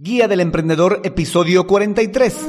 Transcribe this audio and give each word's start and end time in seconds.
Guía 0.00 0.28
del 0.28 0.38
Emprendedor, 0.38 1.00
episodio 1.02 1.66
43. 1.66 2.48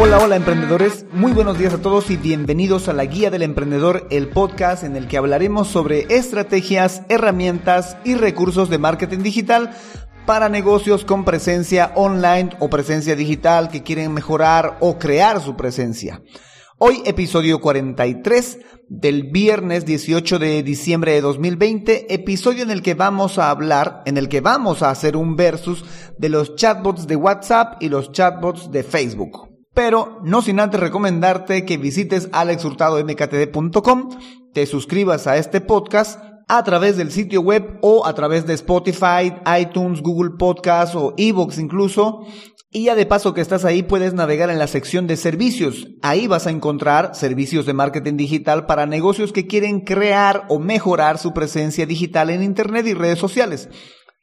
Hola, 0.00 0.18
hola 0.18 0.34
emprendedores, 0.34 1.06
muy 1.12 1.30
buenos 1.30 1.58
días 1.58 1.74
a 1.74 1.80
todos 1.80 2.10
y 2.10 2.16
bienvenidos 2.16 2.88
a 2.88 2.92
la 2.92 3.04
Guía 3.04 3.30
del 3.30 3.42
Emprendedor, 3.42 4.08
el 4.10 4.26
podcast 4.26 4.82
en 4.82 4.96
el 4.96 5.06
que 5.06 5.16
hablaremos 5.16 5.68
sobre 5.68 6.12
estrategias, 6.12 7.02
herramientas 7.08 7.96
y 8.02 8.16
recursos 8.16 8.68
de 8.68 8.78
marketing 8.78 9.20
digital 9.20 9.76
para 10.26 10.48
negocios 10.48 11.04
con 11.04 11.24
presencia 11.24 11.92
online 11.96 12.50
o 12.58 12.70
presencia 12.70 13.14
digital 13.14 13.68
que 13.68 13.82
quieren 13.82 14.12
mejorar 14.14 14.78
o 14.80 14.98
crear 14.98 15.40
su 15.40 15.56
presencia. 15.56 16.22
Hoy 16.78 17.02
episodio 17.04 17.60
43 17.60 18.58
del 18.88 19.30
viernes 19.30 19.84
18 19.84 20.38
de 20.38 20.62
diciembre 20.62 21.12
de 21.12 21.20
2020, 21.20 22.12
episodio 22.12 22.62
en 22.62 22.70
el 22.70 22.82
que 22.82 22.94
vamos 22.94 23.38
a 23.38 23.50
hablar, 23.50 24.02
en 24.06 24.16
el 24.16 24.28
que 24.28 24.40
vamos 24.40 24.82
a 24.82 24.90
hacer 24.90 25.16
un 25.16 25.36
versus 25.36 25.84
de 26.18 26.28
los 26.28 26.56
chatbots 26.56 27.06
de 27.06 27.16
WhatsApp 27.16 27.82
y 27.82 27.88
los 27.88 28.10
chatbots 28.12 28.70
de 28.70 28.82
Facebook. 28.82 29.48
Pero 29.72 30.20
no 30.24 30.42
sin 30.42 30.60
antes 30.60 30.80
recomendarte 30.80 31.64
que 31.64 31.76
visites 31.76 32.28
alexhurtadomktd.com, 32.32 34.08
te 34.52 34.66
suscribas 34.66 35.26
a 35.26 35.36
este 35.36 35.60
podcast 35.60 36.20
a 36.48 36.62
través 36.64 36.96
del 36.96 37.10
sitio 37.10 37.40
web 37.40 37.78
o 37.80 38.06
a 38.06 38.14
través 38.14 38.46
de 38.46 38.54
Spotify, 38.54 39.34
iTunes, 39.60 40.02
Google 40.02 40.36
Podcast 40.38 40.94
o 40.94 41.14
Evox 41.16 41.58
incluso. 41.58 42.26
Y 42.70 42.84
ya 42.84 42.96
de 42.96 43.06
paso 43.06 43.34
que 43.34 43.40
estás 43.40 43.64
ahí 43.64 43.84
puedes 43.84 44.14
navegar 44.14 44.50
en 44.50 44.58
la 44.58 44.66
sección 44.66 45.06
de 45.06 45.16
servicios. 45.16 45.88
Ahí 46.02 46.26
vas 46.26 46.48
a 46.48 46.50
encontrar 46.50 47.14
servicios 47.14 47.66
de 47.66 47.72
marketing 47.72 48.16
digital 48.16 48.66
para 48.66 48.84
negocios 48.84 49.32
que 49.32 49.46
quieren 49.46 49.82
crear 49.82 50.44
o 50.48 50.58
mejorar 50.58 51.18
su 51.18 51.32
presencia 51.32 51.86
digital 51.86 52.30
en 52.30 52.42
Internet 52.42 52.86
y 52.88 52.94
redes 52.94 53.20
sociales. 53.20 53.68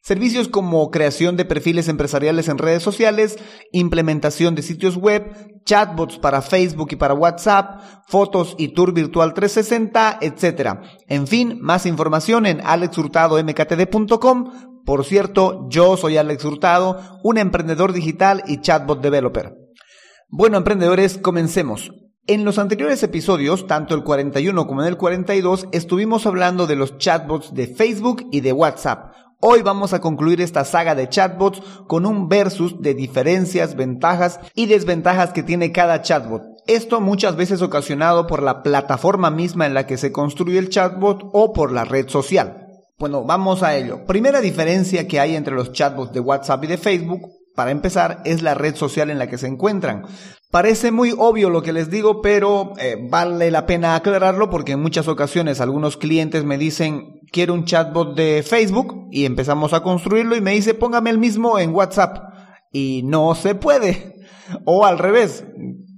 Servicios 0.04 0.48
como 0.48 0.90
creación 0.90 1.38
de 1.38 1.46
perfiles 1.46 1.88
empresariales 1.88 2.48
en 2.48 2.58
redes 2.58 2.82
sociales, 2.82 3.38
implementación 3.72 4.56
de 4.56 4.64
sitios 4.64 4.98
web, 4.98 5.62
chatbots 5.64 6.18
para 6.18 6.42
Facebook 6.42 6.88
y 6.92 6.96
para 6.96 7.14
WhatsApp, 7.14 7.80
fotos 8.08 8.56
y 8.58 8.70
tour 8.70 8.94
virtual 8.94 9.36
360, 9.36 10.18
etc. 10.22 10.80
En 11.08 11.28
fin, 11.28 11.60
más 11.62 11.86
información 11.86 12.48
en 12.48 12.62
alexhurtadomktd.com. 12.62 14.82
Por 14.84 15.06
cierto, 15.06 15.68
yo 15.70 15.96
soy 15.98 16.18
Alex 16.18 16.46
Hurtado, 16.46 17.20
un 17.24 17.38
emprendedor 17.38 17.94
digital 17.94 18.44
y 18.48 18.60
chatbot 18.60 19.02
developer. 19.02 19.54
Bueno, 20.30 20.58
emprendedores, 20.58 21.20
comencemos. 21.20 21.92
En 22.26 22.44
los 22.44 22.58
anteriores 22.58 23.04
episodios, 23.04 23.68
tanto 23.68 23.94
el 23.94 24.04
41 24.04 24.66
como 24.66 24.82
en 24.82 24.88
el 24.88 24.98
42, 24.98 25.68
estuvimos 25.72 26.26
hablando 26.26 26.66
de 26.66 26.76
los 26.76 26.98
chatbots 26.98 27.54
de 27.54 27.68
Facebook 27.68 28.26
y 28.32 28.42
de 28.42 28.54
WhatsApp. 28.54 29.12
Hoy 29.44 29.64
vamos 29.64 29.92
a 29.94 30.02
concluir 30.02 30.40
esta 30.40 30.64
saga 30.66 30.94
de 30.94 31.10
chatbots 31.10 31.64
con 31.88 32.06
un 32.06 32.30
versus 32.30 32.80
de 32.80 32.94
diferencias, 32.94 33.76
ventajas 33.76 34.40
y 34.54 34.68
desventajas 34.68 35.34
que 35.34 35.42
tiene 35.42 35.72
cada 35.72 36.04
chatbot. 36.04 36.44
Esto 36.68 37.02
muchas 37.02 37.36
veces 37.36 37.64
ocasionado 37.64 38.28
por 38.28 38.44
la 38.44 38.62
plataforma 38.62 39.32
misma 39.32 39.66
en 39.66 39.74
la 39.74 39.88
que 39.88 39.98
se 39.98 40.12
construye 40.12 40.60
el 40.60 40.70
chatbot 40.70 41.28
o 41.34 41.54
por 41.54 41.72
la 41.72 41.86
red 41.86 42.08
social. 42.08 42.68
Bueno, 43.00 43.24
vamos 43.24 43.64
a 43.64 43.76
ello. 43.76 44.06
Primera 44.06 44.42
diferencia 44.42 45.08
que 45.08 45.20
hay 45.20 45.36
entre 45.36 45.56
los 45.56 45.72
chatbots 45.72 46.14
de 46.14 46.20
WhatsApp 46.20 46.64
y 46.66 46.68
de 46.68 46.78
Facebook 46.78 47.41
para 47.56 47.72
empezar, 47.72 48.22
es 48.26 48.42
la 48.42 48.54
red 48.54 48.76
social 48.76 49.10
en 49.10 49.20
la 49.20 49.28
que 49.28 49.38
se 49.38 49.48
encuentran. 49.48 50.06
Parece 50.52 50.92
muy 50.92 51.14
obvio 51.18 51.50
lo 51.50 51.62
que 51.62 51.74
les 51.74 51.90
digo, 51.90 52.22
pero 52.22 52.74
eh, 52.78 52.98
vale 53.10 53.52
la 53.52 53.66
pena 53.66 53.96
aclararlo 53.96 54.50
porque 54.50 54.74
en 54.74 54.82
muchas 54.82 55.08
ocasiones 55.08 55.62
algunos 55.62 55.98
clientes 55.98 56.44
me 56.44 56.58
dicen, 56.58 57.20
quiero 57.32 57.54
un 57.54 57.66
chatbot 57.66 58.16
de 58.16 58.44
Facebook 58.44 59.08
y 59.12 59.26
empezamos 59.26 59.74
a 59.74 59.82
construirlo 59.82 60.36
y 60.36 60.42
me 60.42 60.52
dice, 60.52 60.74
póngame 60.74 61.10
el 61.10 61.18
mismo 61.18 61.60
en 61.60 61.74
WhatsApp. 61.74 62.18
Y 62.72 63.04
no 63.04 63.36
se 63.36 63.56
puede. 63.56 64.16
O 64.66 64.86
al 64.86 64.98
revés, 64.98 65.46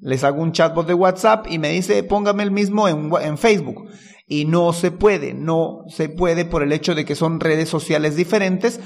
les 0.01 0.23
hago 0.23 0.41
un 0.41 0.51
chatbot 0.51 0.87
de 0.87 0.93
WhatsApp 0.93 1.47
y 1.49 1.59
me 1.59 1.69
dice, 1.69 2.03
póngame 2.03 2.43
el 2.43 2.51
mismo 2.51 2.87
en, 2.87 3.11
en 3.21 3.37
Facebook. 3.37 3.89
Y 4.27 4.45
no 4.45 4.73
se 4.73 4.91
puede, 4.91 5.33
no 5.33 5.83
se 5.87 6.09
puede 6.09 6.45
por 6.45 6.63
el 6.63 6.71
hecho 6.71 6.95
de 6.95 7.05
que 7.05 7.15
son 7.15 7.39
redes 7.39 7.69
sociales 7.69 8.15
diferentes 8.15 8.79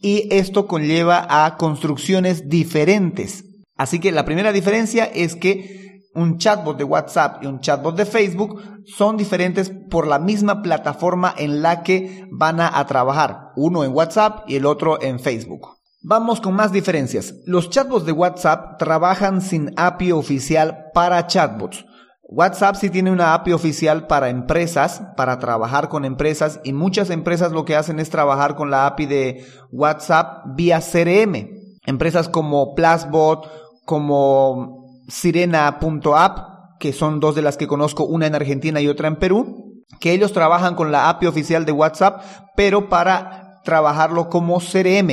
y 0.00 0.28
esto 0.34 0.66
conlleva 0.66 1.26
a 1.28 1.56
construcciones 1.56 2.48
diferentes. 2.48 3.44
Así 3.76 3.98
que 4.00 4.12
la 4.12 4.24
primera 4.24 4.52
diferencia 4.52 5.04
es 5.04 5.36
que 5.36 5.80
un 6.14 6.38
chatbot 6.38 6.76
de 6.76 6.84
WhatsApp 6.84 7.42
y 7.42 7.46
un 7.46 7.60
chatbot 7.60 7.96
de 7.96 8.04
Facebook 8.04 8.60
son 8.84 9.16
diferentes 9.16 9.70
por 9.90 10.06
la 10.06 10.18
misma 10.18 10.62
plataforma 10.62 11.34
en 11.36 11.62
la 11.62 11.82
que 11.82 12.26
van 12.30 12.60
a, 12.60 12.84
trabajar, 12.86 13.52
uno 13.56 13.84
en 13.84 13.92
WhatsApp 13.92 14.48
y 14.48 14.56
el 14.56 14.66
otro 14.66 15.00
en 15.00 15.20
Facebook. 15.20 15.76
Vamos 16.02 16.40
con 16.40 16.54
más 16.54 16.72
diferencias. 16.72 17.34
Los 17.46 17.68
chatbots 17.68 18.06
de 18.06 18.12
WhatsApp 18.12 18.78
trabajan 18.78 19.42
sin 19.42 19.72
API 19.76 20.12
oficial 20.12 20.86
para 20.94 21.26
chatbots. 21.26 21.84
WhatsApp 22.32 22.76
sí 22.76 22.90
tiene 22.90 23.10
una 23.10 23.34
API 23.34 23.52
oficial 23.52 24.06
para 24.06 24.28
empresas, 24.28 25.02
para 25.16 25.40
trabajar 25.40 25.88
con 25.88 26.04
empresas 26.04 26.60
y 26.62 26.72
muchas 26.72 27.10
empresas 27.10 27.50
lo 27.50 27.64
que 27.64 27.74
hacen 27.74 27.98
es 27.98 28.08
trabajar 28.08 28.54
con 28.54 28.70
la 28.70 28.86
API 28.86 29.06
de 29.06 29.46
WhatsApp 29.72 30.44
vía 30.54 30.80
CRM. 30.80 31.48
Empresas 31.86 32.28
como 32.28 32.76
Plusbot, 32.76 33.50
como 33.84 34.86
Sirena.app, 35.08 36.78
que 36.78 36.92
son 36.92 37.18
dos 37.18 37.34
de 37.34 37.42
las 37.42 37.56
que 37.56 37.66
conozco, 37.66 38.04
una 38.04 38.28
en 38.28 38.36
Argentina 38.36 38.80
y 38.80 38.86
otra 38.86 39.08
en 39.08 39.16
Perú, 39.16 39.82
que 39.98 40.12
ellos 40.12 40.32
trabajan 40.32 40.76
con 40.76 40.92
la 40.92 41.08
API 41.08 41.26
oficial 41.26 41.64
de 41.64 41.72
WhatsApp, 41.72 42.22
pero 42.54 42.88
para 42.88 43.60
trabajarlo 43.64 44.28
como 44.28 44.60
CRM. 44.60 45.10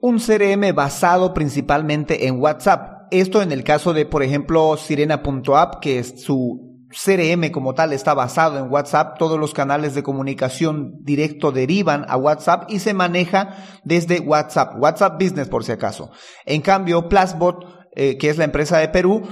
Un 0.00 0.18
CRM 0.18 0.74
basado 0.74 1.34
principalmente 1.34 2.26
en 2.26 2.40
WhatsApp. 2.40 2.93
Esto 3.20 3.42
en 3.42 3.52
el 3.52 3.62
caso 3.62 3.92
de, 3.92 4.06
por 4.06 4.24
ejemplo, 4.24 4.76
Sirena.app, 4.76 5.78
que 5.80 6.00
es 6.00 6.20
su 6.20 6.88
CRM 6.90 7.52
como 7.52 7.72
tal 7.72 7.92
está 7.92 8.12
basado 8.12 8.58
en 8.58 8.68
WhatsApp, 8.68 9.18
todos 9.20 9.38
los 9.38 9.54
canales 9.54 9.94
de 9.94 10.02
comunicación 10.02 10.96
directo 11.00 11.52
derivan 11.52 12.04
a 12.08 12.16
WhatsApp 12.16 12.64
y 12.68 12.80
se 12.80 12.92
maneja 12.92 13.54
desde 13.84 14.18
WhatsApp, 14.18 14.82
WhatsApp 14.82 15.22
Business 15.22 15.48
por 15.48 15.62
si 15.62 15.70
acaso. 15.70 16.10
En 16.44 16.60
cambio, 16.60 17.08
Plusbot, 17.08 17.64
eh, 17.94 18.18
que 18.18 18.30
es 18.30 18.36
la 18.36 18.46
empresa 18.46 18.78
de 18.78 18.88
Perú, 18.88 19.22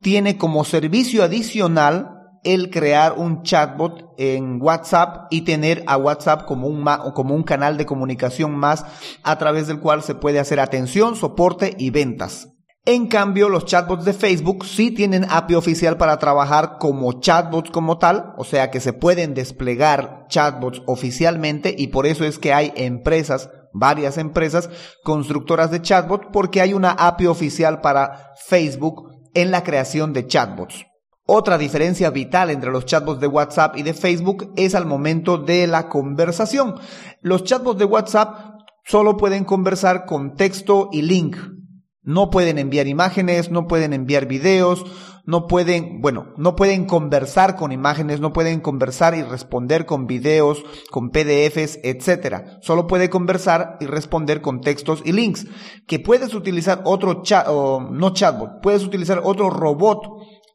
tiene 0.00 0.38
como 0.38 0.62
servicio 0.62 1.24
adicional 1.24 2.10
el 2.44 2.70
crear 2.70 3.14
un 3.18 3.42
chatbot 3.42 4.14
en 4.18 4.62
WhatsApp 4.62 5.26
y 5.30 5.40
tener 5.40 5.82
a 5.88 5.96
WhatsApp 5.96 6.44
como 6.44 6.68
un, 6.68 6.84
como 7.12 7.34
un 7.34 7.42
canal 7.42 7.76
de 7.76 7.86
comunicación 7.86 8.54
más 8.54 8.86
a 9.24 9.36
través 9.38 9.66
del 9.66 9.80
cual 9.80 10.04
se 10.04 10.14
puede 10.14 10.38
hacer 10.38 10.60
atención, 10.60 11.16
soporte 11.16 11.74
y 11.76 11.90
ventas. 11.90 12.51
En 12.84 13.06
cambio, 13.06 13.48
los 13.48 13.64
chatbots 13.64 14.04
de 14.04 14.12
Facebook 14.12 14.66
sí 14.66 14.90
tienen 14.90 15.24
API 15.30 15.54
oficial 15.54 15.96
para 15.98 16.18
trabajar 16.18 16.78
como 16.80 17.20
chatbots 17.20 17.70
como 17.70 17.98
tal, 17.98 18.34
o 18.36 18.42
sea 18.42 18.72
que 18.72 18.80
se 18.80 18.92
pueden 18.92 19.34
desplegar 19.34 20.26
chatbots 20.28 20.82
oficialmente 20.86 21.72
y 21.78 21.88
por 21.88 22.06
eso 22.06 22.24
es 22.24 22.40
que 22.40 22.52
hay 22.52 22.72
empresas, 22.74 23.50
varias 23.72 24.18
empresas 24.18 24.68
constructoras 25.04 25.70
de 25.70 25.80
chatbots 25.80 26.26
porque 26.32 26.60
hay 26.60 26.74
una 26.74 26.90
API 26.90 27.26
oficial 27.28 27.80
para 27.82 28.32
Facebook 28.48 29.12
en 29.32 29.52
la 29.52 29.62
creación 29.62 30.12
de 30.12 30.26
chatbots. 30.26 30.84
Otra 31.24 31.58
diferencia 31.58 32.10
vital 32.10 32.50
entre 32.50 32.72
los 32.72 32.84
chatbots 32.84 33.20
de 33.20 33.28
WhatsApp 33.28 33.76
y 33.76 33.84
de 33.84 33.94
Facebook 33.94 34.52
es 34.56 34.74
al 34.74 34.86
momento 34.86 35.38
de 35.38 35.68
la 35.68 35.88
conversación. 35.88 36.74
Los 37.20 37.44
chatbots 37.44 37.78
de 37.78 37.84
WhatsApp 37.84 38.58
solo 38.84 39.16
pueden 39.16 39.44
conversar 39.44 40.04
con 40.04 40.34
texto 40.34 40.88
y 40.90 41.02
link, 41.02 41.36
no 42.02 42.30
pueden 42.30 42.58
enviar 42.58 42.86
imágenes, 42.86 43.50
no 43.50 43.66
pueden 43.66 43.92
enviar 43.92 44.26
videos, 44.26 44.84
no 45.24 45.46
pueden, 45.46 46.00
bueno, 46.00 46.32
no 46.36 46.56
pueden 46.56 46.84
conversar 46.84 47.54
con 47.54 47.70
imágenes, 47.70 48.20
no 48.20 48.32
pueden 48.32 48.60
conversar 48.60 49.14
y 49.14 49.22
responder 49.22 49.86
con 49.86 50.06
videos, 50.06 50.64
con 50.90 51.10
PDFs, 51.10 51.78
etcétera. 51.84 52.58
Solo 52.60 52.88
puede 52.88 53.08
conversar 53.08 53.76
y 53.80 53.86
responder 53.86 54.40
con 54.40 54.60
textos 54.60 55.02
y 55.04 55.12
links. 55.12 55.46
Que 55.86 56.00
puedes 56.00 56.34
utilizar 56.34 56.82
otro 56.84 57.22
chat, 57.22 57.46
no 57.46 58.10
chatbot, 58.12 58.60
puedes 58.62 58.82
utilizar 58.82 59.20
otro 59.22 59.48
robot 59.48 60.00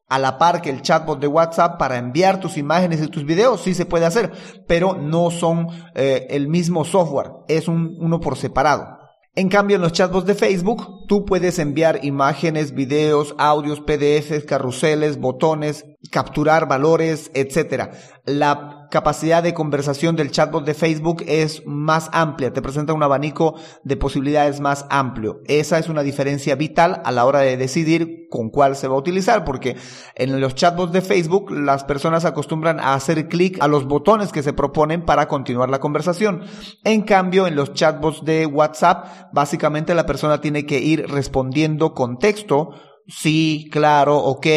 a 0.10 0.20
la 0.20 0.38
par 0.38 0.62
que 0.62 0.70
el 0.70 0.82
chatbot 0.82 1.20
de 1.20 1.28
WhatsApp 1.28 1.78
para 1.78 1.98
enviar 1.98 2.40
tus 2.40 2.58
imágenes 2.58 3.02
y 3.02 3.08
tus 3.08 3.26
videos, 3.26 3.62
sí 3.62 3.74
se 3.74 3.86
puede 3.86 4.06
hacer, 4.06 4.32
pero 4.66 4.96
no 4.96 5.32
son 5.32 5.68
eh, 5.96 6.28
el 6.30 6.48
mismo 6.48 6.86
software, 6.86 7.32
es 7.50 7.68
un, 7.68 7.96
uno 8.00 8.20
por 8.20 8.38
separado. 8.38 8.98
En 9.36 9.50
cambio, 9.50 9.76
en 9.76 9.82
los 9.82 9.92
chatbots 9.92 10.26
de 10.26 10.34
Facebook 10.34 10.97
tú 11.08 11.26
puedes 11.26 11.58
enviar 11.60 12.04
imágenes, 12.04 12.74
videos, 12.74 13.34
audios, 13.38 13.80
PDFs, 13.80 14.46
carruseles, 14.46 15.20
botones, 15.20 15.86
capturar 16.12 16.68
valores, 16.68 17.32
etc. 17.34 17.90
La 18.26 18.88
capacidad 18.92 19.44
de 19.44 19.54
conversación 19.54 20.16
del 20.16 20.32
chatbot 20.32 20.66
de 20.66 20.74
Facebook 20.74 21.24
es 21.28 21.64
más 21.66 22.10
amplia, 22.14 22.54
te 22.54 22.62
presenta 22.62 22.94
un 22.94 23.04
abanico 23.04 23.56
de 23.84 23.98
posibilidades 23.98 24.60
más 24.60 24.86
amplio. 24.90 25.42
Esa 25.46 25.80
es 25.80 25.90
una 25.90 26.04
diferencia 26.04 26.56
vital 26.56 27.02
a 27.04 27.12
la 27.12 27.26
hora 27.26 27.40
de 27.40 27.58
decidir 27.58 28.28
con 28.30 28.50
cuál 28.50 28.76
se 28.76 28.88
va 28.88 28.96
a 28.96 29.00
utilizar, 29.00 29.46
porque 29.46 29.78
en 30.16 30.40
los 30.40 30.56
chatbots 30.56 30.92
de 30.92 31.02
Facebook 31.02 31.52
las 31.52 31.84
personas 31.84 32.26
acostumbran 32.26 32.80
a 32.80 32.94
hacer 32.94 33.28
clic 33.28 33.58
a 33.62 33.68
los 33.68 33.86
botones 33.86 34.32
que 34.32 34.44
se 34.44 34.54
proponen 34.54 35.06
para 35.06 35.28
continuar 35.28 35.70
la 35.70 35.80
conversación. 35.80 36.44
En 36.84 37.02
cambio, 37.04 37.48
en 37.48 37.56
los 37.56 37.74
chatbots 37.74 38.26
de 38.26 38.46
WhatsApp, 38.46 39.32
básicamente 39.32 39.96
la 39.96 40.06
persona 40.06 40.42
tiene 40.42 40.66
que 40.66 40.80
ir 40.80 40.97
respondiendo 41.08 41.94
con 41.94 42.18
texto 42.18 42.72
sí, 43.08 43.70
claro, 43.72 44.18
ok, 44.18 44.48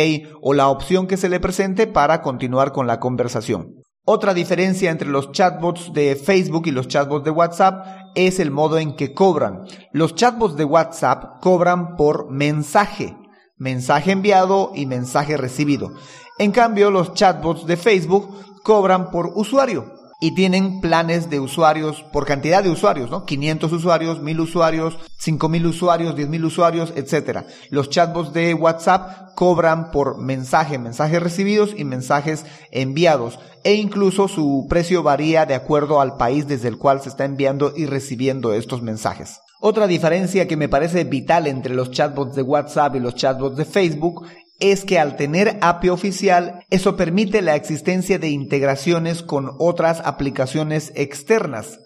o 0.42 0.54
la 0.54 0.68
opción 0.68 1.06
que 1.06 1.16
se 1.16 1.28
le 1.28 1.40
presente 1.40 1.86
para 1.86 2.22
continuar 2.22 2.72
con 2.72 2.86
la 2.86 3.00
conversación. 3.00 3.74
Otra 4.04 4.34
diferencia 4.34 4.90
entre 4.90 5.08
los 5.08 5.30
chatbots 5.30 5.92
de 5.92 6.16
Facebook 6.16 6.66
y 6.66 6.72
los 6.72 6.88
chatbots 6.88 7.24
de 7.24 7.30
WhatsApp 7.30 7.86
es 8.14 8.40
el 8.40 8.50
modo 8.50 8.78
en 8.78 8.96
que 8.96 9.12
cobran. 9.14 9.62
Los 9.92 10.14
chatbots 10.14 10.56
de 10.56 10.64
WhatsApp 10.64 11.40
cobran 11.40 11.96
por 11.96 12.30
mensaje, 12.30 13.16
mensaje 13.56 14.12
enviado 14.12 14.72
y 14.74 14.86
mensaje 14.86 15.36
recibido. 15.36 15.92
En 16.38 16.50
cambio, 16.50 16.90
los 16.90 17.14
chatbots 17.14 17.66
de 17.66 17.76
Facebook 17.76 18.34
cobran 18.64 19.10
por 19.10 19.30
usuario 19.34 19.99
y 20.20 20.32
tienen 20.34 20.80
planes 20.80 21.30
de 21.30 21.40
usuarios 21.40 22.02
por 22.12 22.26
cantidad 22.26 22.62
de 22.62 22.70
usuarios, 22.70 23.10
¿no? 23.10 23.24
500 23.24 23.72
usuarios, 23.72 24.20
1000 24.20 24.40
usuarios, 24.40 24.98
5000 25.18 25.66
usuarios, 25.66 26.14
10000 26.14 26.44
usuarios, 26.44 26.92
etcétera. 26.94 27.46
Los 27.70 27.88
chatbots 27.88 28.34
de 28.34 28.52
WhatsApp 28.52 29.34
cobran 29.34 29.90
por 29.90 30.18
mensaje, 30.18 30.78
mensajes 30.78 31.22
recibidos 31.22 31.74
y 31.76 31.84
mensajes 31.84 32.44
enviados 32.70 33.38
e 33.64 33.74
incluso 33.74 34.28
su 34.28 34.66
precio 34.68 35.02
varía 35.02 35.46
de 35.46 35.54
acuerdo 35.54 36.00
al 36.00 36.16
país 36.18 36.46
desde 36.46 36.68
el 36.68 36.76
cual 36.76 37.00
se 37.00 37.08
está 37.08 37.24
enviando 37.24 37.72
y 37.74 37.86
recibiendo 37.86 38.52
estos 38.52 38.82
mensajes. 38.82 39.40
Otra 39.62 39.86
diferencia 39.86 40.48
que 40.48 40.56
me 40.56 40.68
parece 40.68 41.04
vital 41.04 41.46
entre 41.46 41.74
los 41.74 41.90
chatbots 41.90 42.34
de 42.34 42.42
WhatsApp 42.42 42.96
y 42.96 43.00
los 43.00 43.14
chatbots 43.14 43.56
de 43.56 43.66
Facebook 43.66 44.26
es 44.60 44.84
que 44.84 44.98
al 44.98 45.16
tener 45.16 45.58
API 45.62 45.88
oficial, 45.88 46.64
eso 46.70 46.96
permite 46.96 47.42
la 47.42 47.56
existencia 47.56 48.18
de 48.18 48.28
integraciones 48.28 49.22
con 49.22 49.50
otras 49.58 50.00
aplicaciones 50.04 50.92
externas. 50.94 51.80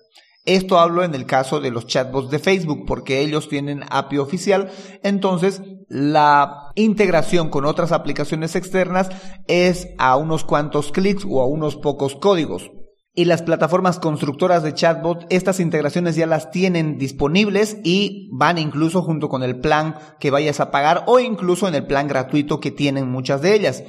Esto 0.44 0.78
hablo 0.78 1.04
en 1.04 1.14
el 1.14 1.24
caso 1.24 1.60
de 1.60 1.70
los 1.70 1.86
chatbots 1.86 2.30
de 2.30 2.38
Facebook, 2.38 2.84
porque 2.86 3.20
ellos 3.20 3.48
tienen 3.48 3.84
API 3.88 4.18
oficial, 4.18 4.70
entonces 5.02 5.62
la 5.88 6.70
integración 6.74 7.48
con 7.48 7.64
otras 7.64 7.92
aplicaciones 7.92 8.54
externas 8.54 9.08
es 9.48 9.88
a 9.98 10.16
unos 10.16 10.44
cuantos 10.44 10.92
clics 10.92 11.24
o 11.26 11.40
a 11.40 11.46
unos 11.46 11.76
pocos 11.76 12.16
códigos 12.16 12.70
y 13.14 13.26
las 13.26 13.42
plataformas 13.42 14.00
constructoras 14.00 14.62
de 14.62 14.74
chatbot, 14.74 15.26
estas 15.30 15.60
integraciones 15.60 16.16
ya 16.16 16.26
las 16.26 16.50
tienen 16.50 16.98
disponibles 16.98 17.78
y 17.84 18.28
van 18.32 18.58
incluso 18.58 19.02
junto 19.02 19.28
con 19.28 19.44
el 19.44 19.60
plan 19.60 19.96
que 20.18 20.32
vayas 20.32 20.58
a 20.58 20.72
pagar 20.72 21.04
o 21.06 21.20
incluso 21.20 21.68
en 21.68 21.76
el 21.76 21.86
plan 21.86 22.08
gratuito 22.08 22.60
que 22.60 22.72
tienen 22.72 23.08
muchas 23.08 23.40
de 23.40 23.54
ellas. 23.54 23.84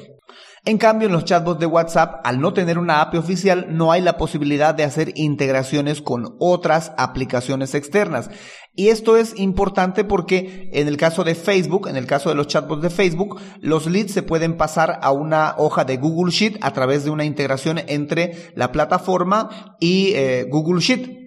En 0.68 0.80
cambio, 0.80 1.08
en 1.08 1.14
los 1.14 1.26
chatbots 1.26 1.60
de 1.60 1.68
WhatsApp, 1.68 2.22
al 2.24 2.42
no 2.42 2.52
tener 2.52 2.80
una 2.80 3.02
API 3.02 3.18
oficial, 3.18 3.68
no 3.70 3.92
hay 3.92 4.02
la 4.02 4.18
posibilidad 4.18 4.74
de 4.74 4.84
hacer 4.84 5.12
integraciones 5.14 6.02
con 6.02 6.36
otras 6.40 6.92
aplicaciones 6.98 7.76
externas. 7.76 8.32
Y 8.74 8.88
esto 8.88 9.16
es 9.16 9.38
importante 9.40 10.04
porque 10.04 10.72
en 10.74 10.88
el 10.88 10.98
caso 10.98 11.24
de 11.24 11.36
Facebook, 11.36 11.88
en 11.88 11.98
el 11.98 12.08
caso 12.08 12.30
de 12.30 12.36
los 12.36 12.48
chatbots 12.48 12.82
de 12.82 12.90
Facebook, 12.90 13.40
los 13.62 13.86
leads 13.86 14.12
se 14.12 14.24
pueden 14.24 14.58
pasar 14.58 15.00
a 15.04 15.12
una 15.12 15.54
hoja 15.60 15.86
de 15.86 15.98
Google 15.98 16.32
Sheet 16.32 16.58
a 16.62 16.74
través 16.74 17.06
de 17.06 17.12
una 17.12 17.26
integración 17.26 17.80
entre 17.88 18.52
la 18.56 18.72
plataforma 18.72 19.78
y 19.80 20.14
eh, 20.16 20.48
Google 20.50 20.82
Sheet 20.82 21.25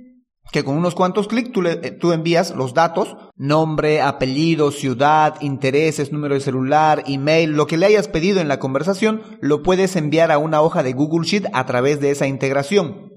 que 0.50 0.64
con 0.64 0.76
unos 0.76 0.94
cuantos 0.94 1.28
clics 1.28 1.52
tú, 1.52 1.66
eh, 1.66 1.90
tú, 1.92 2.12
envías 2.12 2.54
los 2.54 2.74
datos, 2.74 3.16
nombre, 3.36 4.00
apellido, 4.00 4.70
ciudad, 4.70 5.40
intereses, 5.40 6.12
número 6.12 6.34
de 6.34 6.40
celular, 6.40 7.04
email, 7.06 7.52
lo 7.52 7.66
que 7.66 7.76
le 7.76 7.86
hayas 7.86 8.08
pedido 8.08 8.40
en 8.40 8.48
la 8.48 8.58
conversación, 8.58 9.22
lo 9.40 9.62
puedes 9.62 9.96
enviar 9.96 10.30
a 10.32 10.38
una 10.38 10.62
hoja 10.62 10.82
de 10.82 10.92
Google 10.92 11.26
Sheet 11.26 11.46
a 11.52 11.66
través 11.66 12.00
de 12.00 12.10
esa 12.10 12.26
integración. 12.26 13.08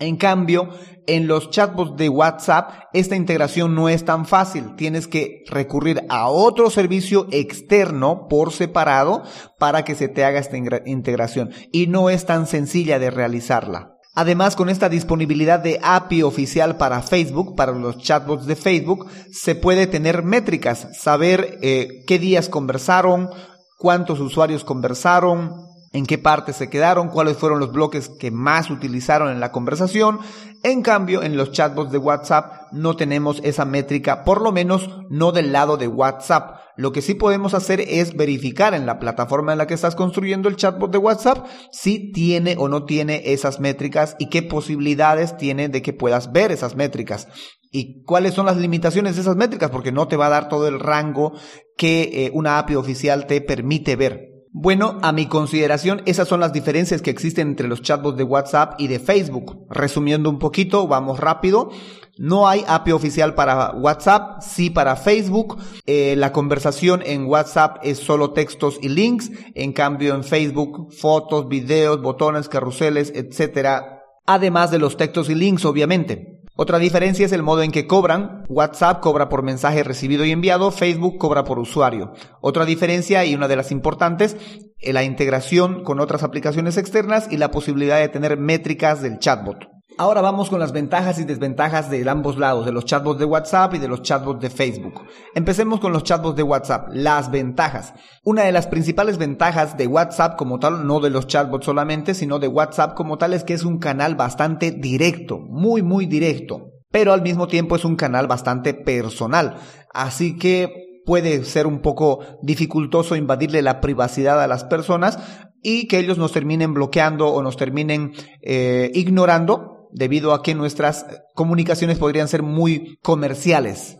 En 0.00 0.16
cambio, 0.16 0.70
en 1.06 1.28
los 1.28 1.50
chatbots 1.50 1.96
de 1.96 2.08
WhatsApp, 2.08 2.88
esta 2.92 3.14
integración 3.14 3.76
no 3.76 3.88
es 3.88 4.04
tan 4.04 4.26
fácil. 4.26 4.74
Tienes 4.74 5.06
que 5.06 5.44
recurrir 5.46 6.04
a 6.08 6.28
otro 6.28 6.68
servicio 6.68 7.28
externo 7.30 8.26
por 8.28 8.52
separado 8.52 9.22
para 9.58 9.84
que 9.84 9.94
se 9.94 10.08
te 10.08 10.24
haga 10.24 10.40
esta 10.40 10.56
integración. 10.84 11.50
Y 11.70 11.86
no 11.86 12.10
es 12.10 12.26
tan 12.26 12.48
sencilla 12.48 12.98
de 12.98 13.12
realizarla. 13.12 13.93
Además, 14.14 14.54
con 14.54 14.68
esta 14.68 14.88
disponibilidad 14.88 15.58
de 15.58 15.80
API 15.82 16.22
oficial 16.22 16.76
para 16.76 17.02
Facebook, 17.02 17.56
para 17.56 17.72
los 17.72 17.98
chatbots 17.98 18.46
de 18.46 18.54
Facebook, 18.54 19.08
se 19.32 19.56
puede 19.56 19.88
tener 19.88 20.22
métricas, 20.22 20.88
saber 20.96 21.58
eh, 21.62 22.04
qué 22.06 22.20
días 22.20 22.48
conversaron, 22.48 23.30
cuántos 23.76 24.20
usuarios 24.20 24.62
conversaron, 24.62 25.64
en 25.92 26.06
qué 26.06 26.18
parte 26.18 26.52
se 26.52 26.70
quedaron, 26.70 27.08
cuáles 27.08 27.36
fueron 27.36 27.60
los 27.60 27.72
bloques 27.72 28.08
que 28.08 28.30
más 28.30 28.70
utilizaron 28.70 29.30
en 29.30 29.40
la 29.40 29.52
conversación. 29.52 30.18
En 30.62 30.82
cambio, 30.82 31.22
en 31.22 31.36
los 31.36 31.52
chatbots 31.52 31.92
de 31.92 31.98
WhatsApp 31.98 32.63
no 32.74 32.96
tenemos 32.96 33.40
esa 33.44 33.64
métrica, 33.64 34.24
por 34.24 34.42
lo 34.42 34.52
menos 34.52 34.90
no 35.08 35.32
del 35.32 35.52
lado 35.52 35.76
de 35.76 35.88
WhatsApp. 35.88 36.58
Lo 36.76 36.92
que 36.92 37.02
sí 37.02 37.14
podemos 37.14 37.54
hacer 37.54 37.80
es 37.80 38.16
verificar 38.16 38.74
en 38.74 38.84
la 38.84 38.98
plataforma 38.98 39.52
en 39.52 39.58
la 39.58 39.66
que 39.66 39.74
estás 39.74 39.94
construyendo 39.94 40.48
el 40.48 40.56
chatbot 40.56 40.90
de 40.90 40.98
WhatsApp 40.98 41.46
si 41.70 42.12
tiene 42.12 42.56
o 42.58 42.68
no 42.68 42.84
tiene 42.84 43.32
esas 43.32 43.60
métricas 43.60 44.16
y 44.18 44.28
qué 44.28 44.42
posibilidades 44.42 45.36
tiene 45.36 45.68
de 45.68 45.82
que 45.82 45.92
puedas 45.92 46.32
ver 46.32 46.52
esas 46.52 46.74
métricas 46.74 47.28
y 47.70 48.04
cuáles 48.04 48.34
son 48.34 48.46
las 48.46 48.56
limitaciones 48.56 49.16
de 49.16 49.22
esas 49.22 49.34
métricas, 49.34 49.68
porque 49.68 49.90
no 49.90 50.06
te 50.06 50.16
va 50.16 50.26
a 50.26 50.30
dar 50.30 50.48
todo 50.48 50.68
el 50.68 50.78
rango 50.78 51.32
que 51.76 52.26
eh, 52.26 52.30
una 52.32 52.58
API 52.58 52.76
oficial 52.76 53.26
te 53.26 53.40
permite 53.40 53.96
ver. 53.96 54.33
Bueno, 54.56 55.00
a 55.02 55.10
mi 55.10 55.26
consideración, 55.26 56.02
esas 56.06 56.28
son 56.28 56.38
las 56.38 56.52
diferencias 56.52 57.02
que 57.02 57.10
existen 57.10 57.48
entre 57.48 57.66
los 57.66 57.82
chatbots 57.82 58.16
de 58.16 58.22
WhatsApp 58.22 58.76
y 58.78 58.86
de 58.86 59.00
Facebook. 59.00 59.66
Resumiendo 59.68 60.30
un 60.30 60.38
poquito, 60.38 60.86
vamos 60.86 61.18
rápido. 61.18 61.70
No 62.18 62.46
hay 62.46 62.64
API 62.68 62.92
oficial 62.92 63.34
para 63.34 63.72
WhatsApp, 63.72 64.42
sí 64.42 64.70
para 64.70 64.94
Facebook. 64.94 65.58
Eh, 65.86 66.14
la 66.16 66.30
conversación 66.30 67.02
en 67.04 67.26
WhatsApp 67.26 67.78
es 67.82 67.98
solo 67.98 68.30
textos 68.30 68.78
y 68.80 68.90
links. 68.90 69.32
En 69.56 69.72
cambio, 69.72 70.14
en 70.14 70.22
Facebook, 70.22 70.92
fotos, 70.92 71.48
videos, 71.48 72.00
botones, 72.00 72.48
carruseles, 72.48 73.12
etc. 73.12 73.82
Además 74.24 74.70
de 74.70 74.78
los 74.78 74.96
textos 74.96 75.30
y 75.30 75.34
links, 75.34 75.64
obviamente. 75.64 76.33
Otra 76.56 76.78
diferencia 76.78 77.26
es 77.26 77.32
el 77.32 77.42
modo 77.42 77.62
en 77.62 77.72
que 77.72 77.88
cobran. 77.88 78.44
WhatsApp 78.48 79.00
cobra 79.00 79.28
por 79.28 79.42
mensaje 79.42 79.82
recibido 79.82 80.24
y 80.24 80.30
enviado, 80.30 80.70
Facebook 80.70 81.18
cobra 81.18 81.42
por 81.42 81.58
usuario. 81.58 82.12
Otra 82.40 82.64
diferencia 82.64 83.24
y 83.24 83.34
una 83.34 83.48
de 83.48 83.56
las 83.56 83.72
importantes, 83.72 84.36
eh, 84.78 84.92
la 84.92 85.02
integración 85.02 85.82
con 85.82 85.98
otras 85.98 86.22
aplicaciones 86.22 86.76
externas 86.76 87.26
y 87.28 87.38
la 87.38 87.50
posibilidad 87.50 87.98
de 87.98 88.08
tener 88.08 88.38
métricas 88.38 89.02
del 89.02 89.18
chatbot. 89.18 89.73
Ahora 89.96 90.22
vamos 90.22 90.50
con 90.50 90.58
las 90.58 90.72
ventajas 90.72 91.20
y 91.20 91.24
desventajas 91.24 91.88
de 91.88 92.08
ambos 92.10 92.36
lados, 92.36 92.66
de 92.66 92.72
los 92.72 92.84
chatbots 92.84 93.20
de 93.20 93.26
WhatsApp 93.26 93.74
y 93.74 93.78
de 93.78 93.86
los 93.86 94.02
chatbots 94.02 94.40
de 94.40 94.50
Facebook. 94.50 95.02
Empecemos 95.36 95.78
con 95.78 95.92
los 95.92 96.02
chatbots 96.02 96.34
de 96.34 96.42
WhatsApp, 96.42 96.88
las 96.92 97.30
ventajas. 97.30 97.94
Una 98.24 98.42
de 98.42 98.50
las 98.50 98.66
principales 98.66 99.18
ventajas 99.18 99.76
de 99.76 99.86
WhatsApp 99.86 100.36
como 100.36 100.58
tal, 100.58 100.84
no 100.84 100.98
de 100.98 101.10
los 101.10 101.28
chatbots 101.28 101.66
solamente, 101.66 102.14
sino 102.14 102.40
de 102.40 102.48
WhatsApp 102.48 102.94
como 102.94 103.18
tal, 103.18 103.34
es 103.34 103.44
que 103.44 103.54
es 103.54 103.64
un 103.64 103.78
canal 103.78 104.16
bastante 104.16 104.72
directo, 104.72 105.38
muy, 105.38 105.82
muy 105.82 106.06
directo. 106.06 106.72
Pero 106.90 107.12
al 107.12 107.22
mismo 107.22 107.46
tiempo 107.46 107.76
es 107.76 107.84
un 107.84 107.94
canal 107.94 108.26
bastante 108.26 108.74
personal. 108.74 109.58
Así 109.92 110.36
que 110.36 111.02
puede 111.06 111.44
ser 111.44 111.68
un 111.68 111.78
poco 111.78 112.18
dificultoso 112.42 113.14
invadirle 113.14 113.62
la 113.62 113.80
privacidad 113.80 114.42
a 114.42 114.48
las 114.48 114.64
personas 114.64 115.20
y 115.62 115.86
que 115.86 115.98
ellos 115.98 116.18
nos 116.18 116.32
terminen 116.32 116.74
bloqueando 116.74 117.28
o 117.28 117.42
nos 117.42 117.56
terminen 117.56 118.12
eh, 118.42 118.90
ignorando 118.94 119.73
debido 119.94 120.34
a 120.34 120.42
que 120.42 120.54
nuestras 120.54 121.06
comunicaciones 121.34 121.98
podrían 121.98 122.28
ser 122.28 122.42
muy 122.42 122.98
comerciales. 123.02 123.98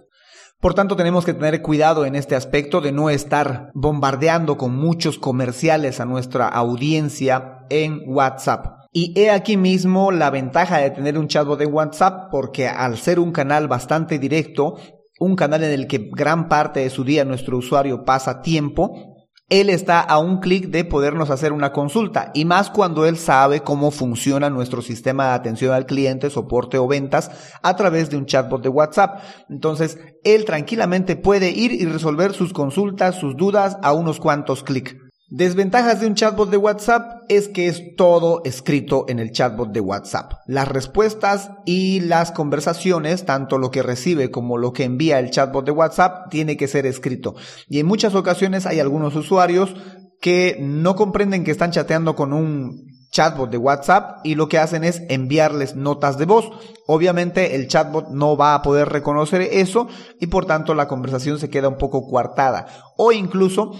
Por 0.60 0.74
tanto, 0.74 0.96
tenemos 0.96 1.24
que 1.24 1.34
tener 1.34 1.62
cuidado 1.62 2.06
en 2.06 2.14
este 2.14 2.36
aspecto 2.36 2.80
de 2.80 2.92
no 2.92 3.10
estar 3.10 3.70
bombardeando 3.74 4.56
con 4.56 4.74
muchos 4.74 5.18
comerciales 5.18 6.00
a 6.00 6.04
nuestra 6.04 6.48
audiencia 6.48 7.66
en 7.70 8.00
WhatsApp. 8.06 8.84
Y 8.90 9.12
he 9.18 9.30
aquí 9.30 9.56
mismo 9.56 10.10
la 10.10 10.30
ventaja 10.30 10.78
de 10.78 10.90
tener 10.90 11.18
un 11.18 11.28
chatbot 11.28 11.58
de 11.58 11.66
WhatsApp 11.66 12.30
porque 12.30 12.68
al 12.68 12.96
ser 12.96 13.18
un 13.18 13.32
canal 13.32 13.68
bastante 13.68 14.18
directo, 14.18 14.76
un 15.18 15.36
canal 15.36 15.64
en 15.64 15.72
el 15.72 15.86
que 15.86 16.10
gran 16.12 16.48
parte 16.48 16.80
de 16.80 16.90
su 16.90 17.04
día 17.04 17.24
nuestro 17.24 17.58
usuario 17.58 18.04
pasa 18.04 18.40
tiempo, 18.40 19.13
él 19.60 19.70
está 19.70 20.00
a 20.00 20.18
un 20.18 20.40
clic 20.40 20.66
de 20.66 20.84
podernos 20.84 21.30
hacer 21.30 21.52
una 21.52 21.70
consulta 21.70 22.32
y 22.34 22.44
más 22.44 22.70
cuando 22.70 23.06
él 23.06 23.16
sabe 23.16 23.60
cómo 23.60 23.92
funciona 23.92 24.50
nuestro 24.50 24.82
sistema 24.82 25.28
de 25.28 25.34
atención 25.34 25.72
al 25.72 25.86
cliente, 25.86 26.28
soporte 26.28 26.76
o 26.76 26.88
ventas 26.88 27.30
a 27.62 27.76
través 27.76 28.10
de 28.10 28.16
un 28.16 28.26
chatbot 28.26 28.62
de 28.62 28.68
WhatsApp. 28.68 29.20
Entonces, 29.48 29.98
él 30.24 30.44
tranquilamente 30.44 31.14
puede 31.14 31.50
ir 31.50 31.70
y 31.70 31.84
resolver 31.86 32.32
sus 32.32 32.52
consultas, 32.52 33.14
sus 33.14 33.36
dudas 33.36 33.78
a 33.82 33.92
unos 33.92 34.18
cuantos 34.18 34.64
clics. 34.64 34.96
Desventajas 35.36 35.98
de 35.98 36.06
un 36.06 36.14
chatbot 36.14 36.48
de 36.48 36.56
WhatsApp 36.56 37.24
es 37.28 37.48
que 37.48 37.66
es 37.66 37.96
todo 37.96 38.42
escrito 38.44 39.04
en 39.08 39.18
el 39.18 39.32
chatbot 39.32 39.72
de 39.72 39.80
WhatsApp. 39.80 40.34
Las 40.46 40.68
respuestas 40.68 41.50
y 41.66 41.98
las 41.98 42.30
conversaciones, 42.30 43.24
tanto 43.24 43.58
lo 43.58 43.72
que 43.72 43.82
recibe 43.82 44.30
como 44.30 44.58
lo 44.58 44.72
que 44.72 44.84
envía 44.84 45.18
el 45.18 45.32
chatbot 45.32 45.66
de 45.66 45.72
WhatsApp, 45.72 46.30
tiene 46.30 46.56
que 46.56 46.68
ser 46.68 46.86
escrito. 46.86 47.34
Y 47.68 47.80
en 47.80 47.86
muchas 47.86 48.14
ocasiones 48.14 48.64
hay 48.64 48.78
algunos 48.78 49.16
usuarios 49.16 49.74
que 50.20 50.56
no 50.60 50.94
comprenden 50.94 51.42
que 51.42 51.50
están 51.50 51.72
chateando 51.72 52.14
con 52.14 52.32
un 52.32 52.86
chatbot 53.10 53.50
de 53.50 53.58
WhatsApp 53.58 54.20
y 54.22 54.36
lo 54.36 54.48
que 54.48 54.58
hacen 54.58 54.84
es 54.84 55.02
enviarles 55.08 55.74
notas 55.74 56.16
de 56.16 56.26
voz. 56.26 56.48
Obviamente 56.86 57.56
el 57.56 57.66
chatbot 57.66 58.10
no 58.10 58.36
va 58.36 58.54
a 58.54 58.62
poder 58.62 58.88
reconocer 58.88 59.40
eso 59.40 59.88
y 60.20 60.28
por 60.28 60.46
tanto 60.46 60.74
la 60.74 60.86
conversación 60.86 61.40
se 61.40 61.50
queda 61.50 61.68
un 61.68 61.78
poco 61.78 62.06
coartada. 62.06 62.66
O 62.96 63.10
incluso 63.10 63.72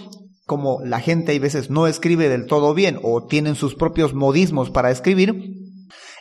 como 0.45 0.79
la 0.83 0.99
gente 0.99 1.35
a 1.35 1.39
veces 1.39 1.69
no 1.69 1.87
escribe 1.87 2.29
del 2.29 2.45
todo 2.45 2.73
bien 2.73 2.99
o 3.03 3.25
tienen 3.25 3.55
sus 3.55 3.75
propios 3.75 4.13
modismos 4.13 4.69
para 4.69 4.91
escribir, 4.91 5.65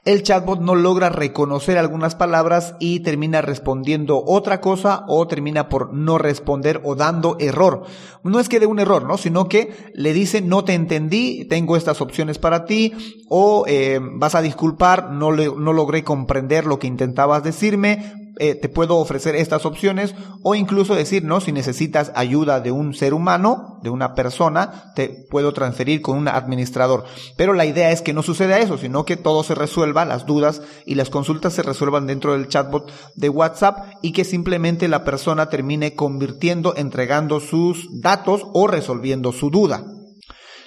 el 0.04 0.22
chatbot 0.22 0.60
no 0.60 0.74
logra 0.74 1.08
reconocer 1.08 1.78
algunas 1.78 2.14
palabras 2.14 2.74
y 2.78 3.00
termina 3.00 3.40
respondiendo 3.40 4.22
otra 4.26 4.60
cosa 4.60 5.04
o 5.08 5.26
termina 5.26 5.70
por 5.70 5.94
no 5.94 6.18
responder 6.18 6.82
o 6.84 6.94
dando 6.94 7.36
error. 7.40 7.84
No 8.22 8.38
es 8.38 8.50
que 8.50 8.60
dé 8.60 8.66
un 8.66 8.80
error, 8.80 9.04
¿no? 9.04 9.16
Sino 9.16 9.48
que 9.48 9.72
le 9.94 10.12
dice 10.12 10.42
no 10.42 10.62
te 10.62 10.74
entendí, 10.74 11.46
tengo 11.48 11.76
estas 11.76 12.02
opciones 12.02 12.38
para 12.38 12.66
ti 12.66 12.92
o 13.30 13.64
eh, 13.66 13.98
vas 14.02 14.34
a 14.34 14.42
disculpar, 14.42 15.10
no, 15.10 15.32
no 15.32 15.72
logré 15.72 16.04
comprender 16.04 16.66
lo 16.66 16.78
que 16.78 16.86
intentabas 16.86 17.42
decirme, 17.42 18.23
eh, 18.38 18.54
te 18.54 18.68
puedo 18.68 18.96
ofrecer 18.96 19.36
estas 19.36 19.64
opciones 19.64 20.14
o 20.42 20.54
incluso 20.54 20.94
decir, 20.94 21.24
no, 21.24 21.40
si 21.40 21.52
necesitas 21.52 22.10
ayuda 22.14 22.60
de 22.60 22.72
un 22.72 22.94
ser 22.94 23.14
humano, 23.14 23.78
de 23.82 23.90
una 23.90 24.14
persona, 24.14 24.92
te 24.94 25.08
puedo 25.30 25.52
transferir 25.52 26.02
con 26.02 26.18
un 26.18 26.28
administrador. 26.28 27.04
Pero 27.36 27.52
la 27.52 27.64
idea 27.64 27.90
es 27.90 28.02
que 28.02 28.12
no 28.12 28.22
suceda 28.22 28.58
eso, 28.58 28.76
sino 28.78 29.04
que 29.04 29.16
todo 29.16 29.44
se 29.44 29.54
resuelva, 29.54 30.04
las 30.04 30.26
dudas 30.26 30.62
y 30.84 30.96
las 30.96 31.10
consultas 31.10 31.52
se 31.52 31.62
resuelvan 31.62 32.06
dentro 32.06 32.32
del 32.32 32.48
chatbot 32.48 32.90
de 33.14 33.28
WhatsApp 33.28 33.78
y 34.02 34.12
que 34.12 34.24
simplemente 34.24 34.88
la 34.88 35.04
persona 35.04 35.48
termine 35.48 35.94
convirtiendo, 35.94 36.74
entregando 36.76 37.40
sus 37.40 37.88
datos 38.00 38.42
o 38.52 38.66
resolviendo 38.66 39.32
su 39.32 39.50
duda. 39.50 39.84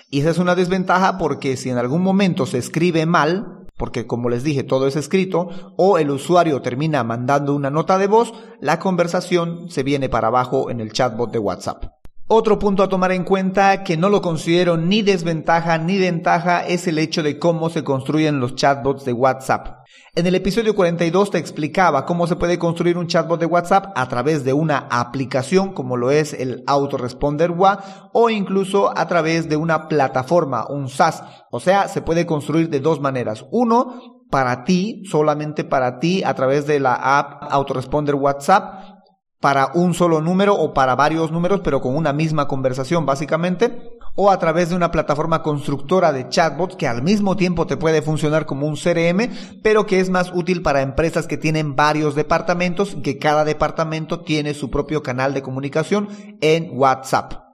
Y 0.09 0.21
esa 0.21 0.29
es 0.29 0.38
una 0.38 0.55
desventaja 0.55 1.17
porque 1.17 1.57
si 1.57 1.69
en 1.69 1.77
algún 1.77 2.01
momento 2.01 2.45
se 2.45 2.59
escribe 2.59 3.05
mal, 3.05 3.56
porque 3.77 4.07
como 4.07 4.29
les 4.29 4.43
dije, 4.43 4.63
todo 4.63 4.88
es 4.88 4.96
escrito, 4.96 5.50
o 5.77 5.98
el 5.98 6.10
usuario 6.10 6.62
termina 6.62 7.03
mandando 7.03 7.55
una 7.55 7.69
nota 7.69 7.98
de 7.98 8.07
voz, 8.07 8.34
la 8.60 8.79
conversación 8.79 9.69
se 9.69 9.84
viene 9.84 10.10
para 10.10 10.27
abajo 10.27 10.69
en 10.69 10.81
el 10.81 10.91
chatbot 10.91 11.31
de 11.31 11.39
WhatsApp. 11.39 11.86
Otro 12.29 12.60
punto 12.60 12.84
a 12.84 12.89
tomar 12.89 13.13
en 13.13 13.24
cuenta 13.24 13.86
que 13.86 13.96
no 13.96 14.10
lo 14.10 14.22
considero 14.22 14.75
ni 14.75 15.01
desventaja 15.01 15.77
ni 15.77 15.98
ventaja 15.98 16.65
es 16.67 16.86
el 16.88 17.00
hecho 17.00 17.24
de 17.24 17.39
cómo 17.39 17.69
se 17.69 17.86
construyen 17.86 18.41
los 18.41 18.55
chatbots 18.55 19.05
de 19.05 19.13
WhatsApp. 19.13 19.76
En 20.17 20.25
el 20.25 20.33
episodio 20.33 20.74
42 20.74 21.29
te 21.29 21.38
explicaba 21.38 22.03
cómo 22.03 22.25
se 22.25 22.36
puede 22.36 22.57
construir 22.57 22.97
un 22.97 23.05
chatbot 23.05 23.39
de 23.39 23.45
WhatsApp 23.45 23.91
a 23.95 24.09
través 24.09 24.43
de 24.43 24.51
una 24.51 24.88
aplicación 24.89 25.74
como 25.74 25.95
lo 25.95 26.09
es 26.09 26.33
el 26.33 26.63
Autoresponder 26.65 27.51
WA 27.51 28.09
o 28.13 28.31
incluso 28.31 28.97
a 28.97 29.07
través 29.07 29.47
de 29.47 29.57
una 29.57 29.88
plataforma, 29.88 30.65
un 30.69 30.89
SaaS. 30.89 31.24
O 31.51 31.59
sea, 31.59 31.88
se 31.88 32.01
puede 32.01 32.25
construir 32.25 32.71
de 32.71 32.79
dos 32.79 33.00
maneras. 33.00 33.45
Uno, 33.51 34.24
para 34.31 34.63
ti, 34.63 35.03
solamente 35.05 35.63
para 35.63 36.00
ti, 36.00 36.24
a 36.24 36.33
través 36.33 36.65
de 36.65 36.79
la 36.79 36.95
app 36.95 37.43
Autoresponder 37.51 38.15
WhatsApp 38.15 38.97
para 39.39 39.69
un 39.75 39.93
solo 39.93 40.19
número 40.19 40.55
o 40.55 40.74
para 40.74 40.95
varios 40.95 41.31
números, 41.31 41.62
pero 41.63 41.79
con 41.79 41.95
una 41.95 42.12
misma 42.12 42.47
conversación 42.47 43.05
básicamente, 43.05 43.91
o 44.17 44.29
a 44.31 44.39
través 44.39 44.69
de 44.69 44.75
una 44.75 44.91
plataforma 44.91 45.41
constructora 45.43 46.12
de 46.12 46.27
chatbots 46.27 46.75
que 46.75 46.88
al 46.88 47.03
mismo 47.03 47.38
tiempo 47.38 47.67
te 47.67 47.77
puede 47.77 48.01
funcionar 48.01 48.45
como 48.45 48.67
un 48.67 48.75
CRM, 48.75 49.29
pero 49.62 49.86
que 49.86 50.01
es 50.01 50.09
más 50.09 50.31
útil 50.33 50.62
para 50.62 50.81
empresas 50.81 51.27
que 51.27 51.38
tienen 51.38 51.75
varios 51.75 52.15
departamentos 52.15 52.95
y 52.97 53.01
que 53.01 53.19
cada 53.19 53.45
departamento 53.45 54.21
tiene 54.21 54.53
su 54.53 54.69
propio 54.69 55.03
canal 55.03 55.33
de 55.33 55.43
comunicación 55.43 56.09
en 56.41 56.69
WhatsApp. 56.74 57.46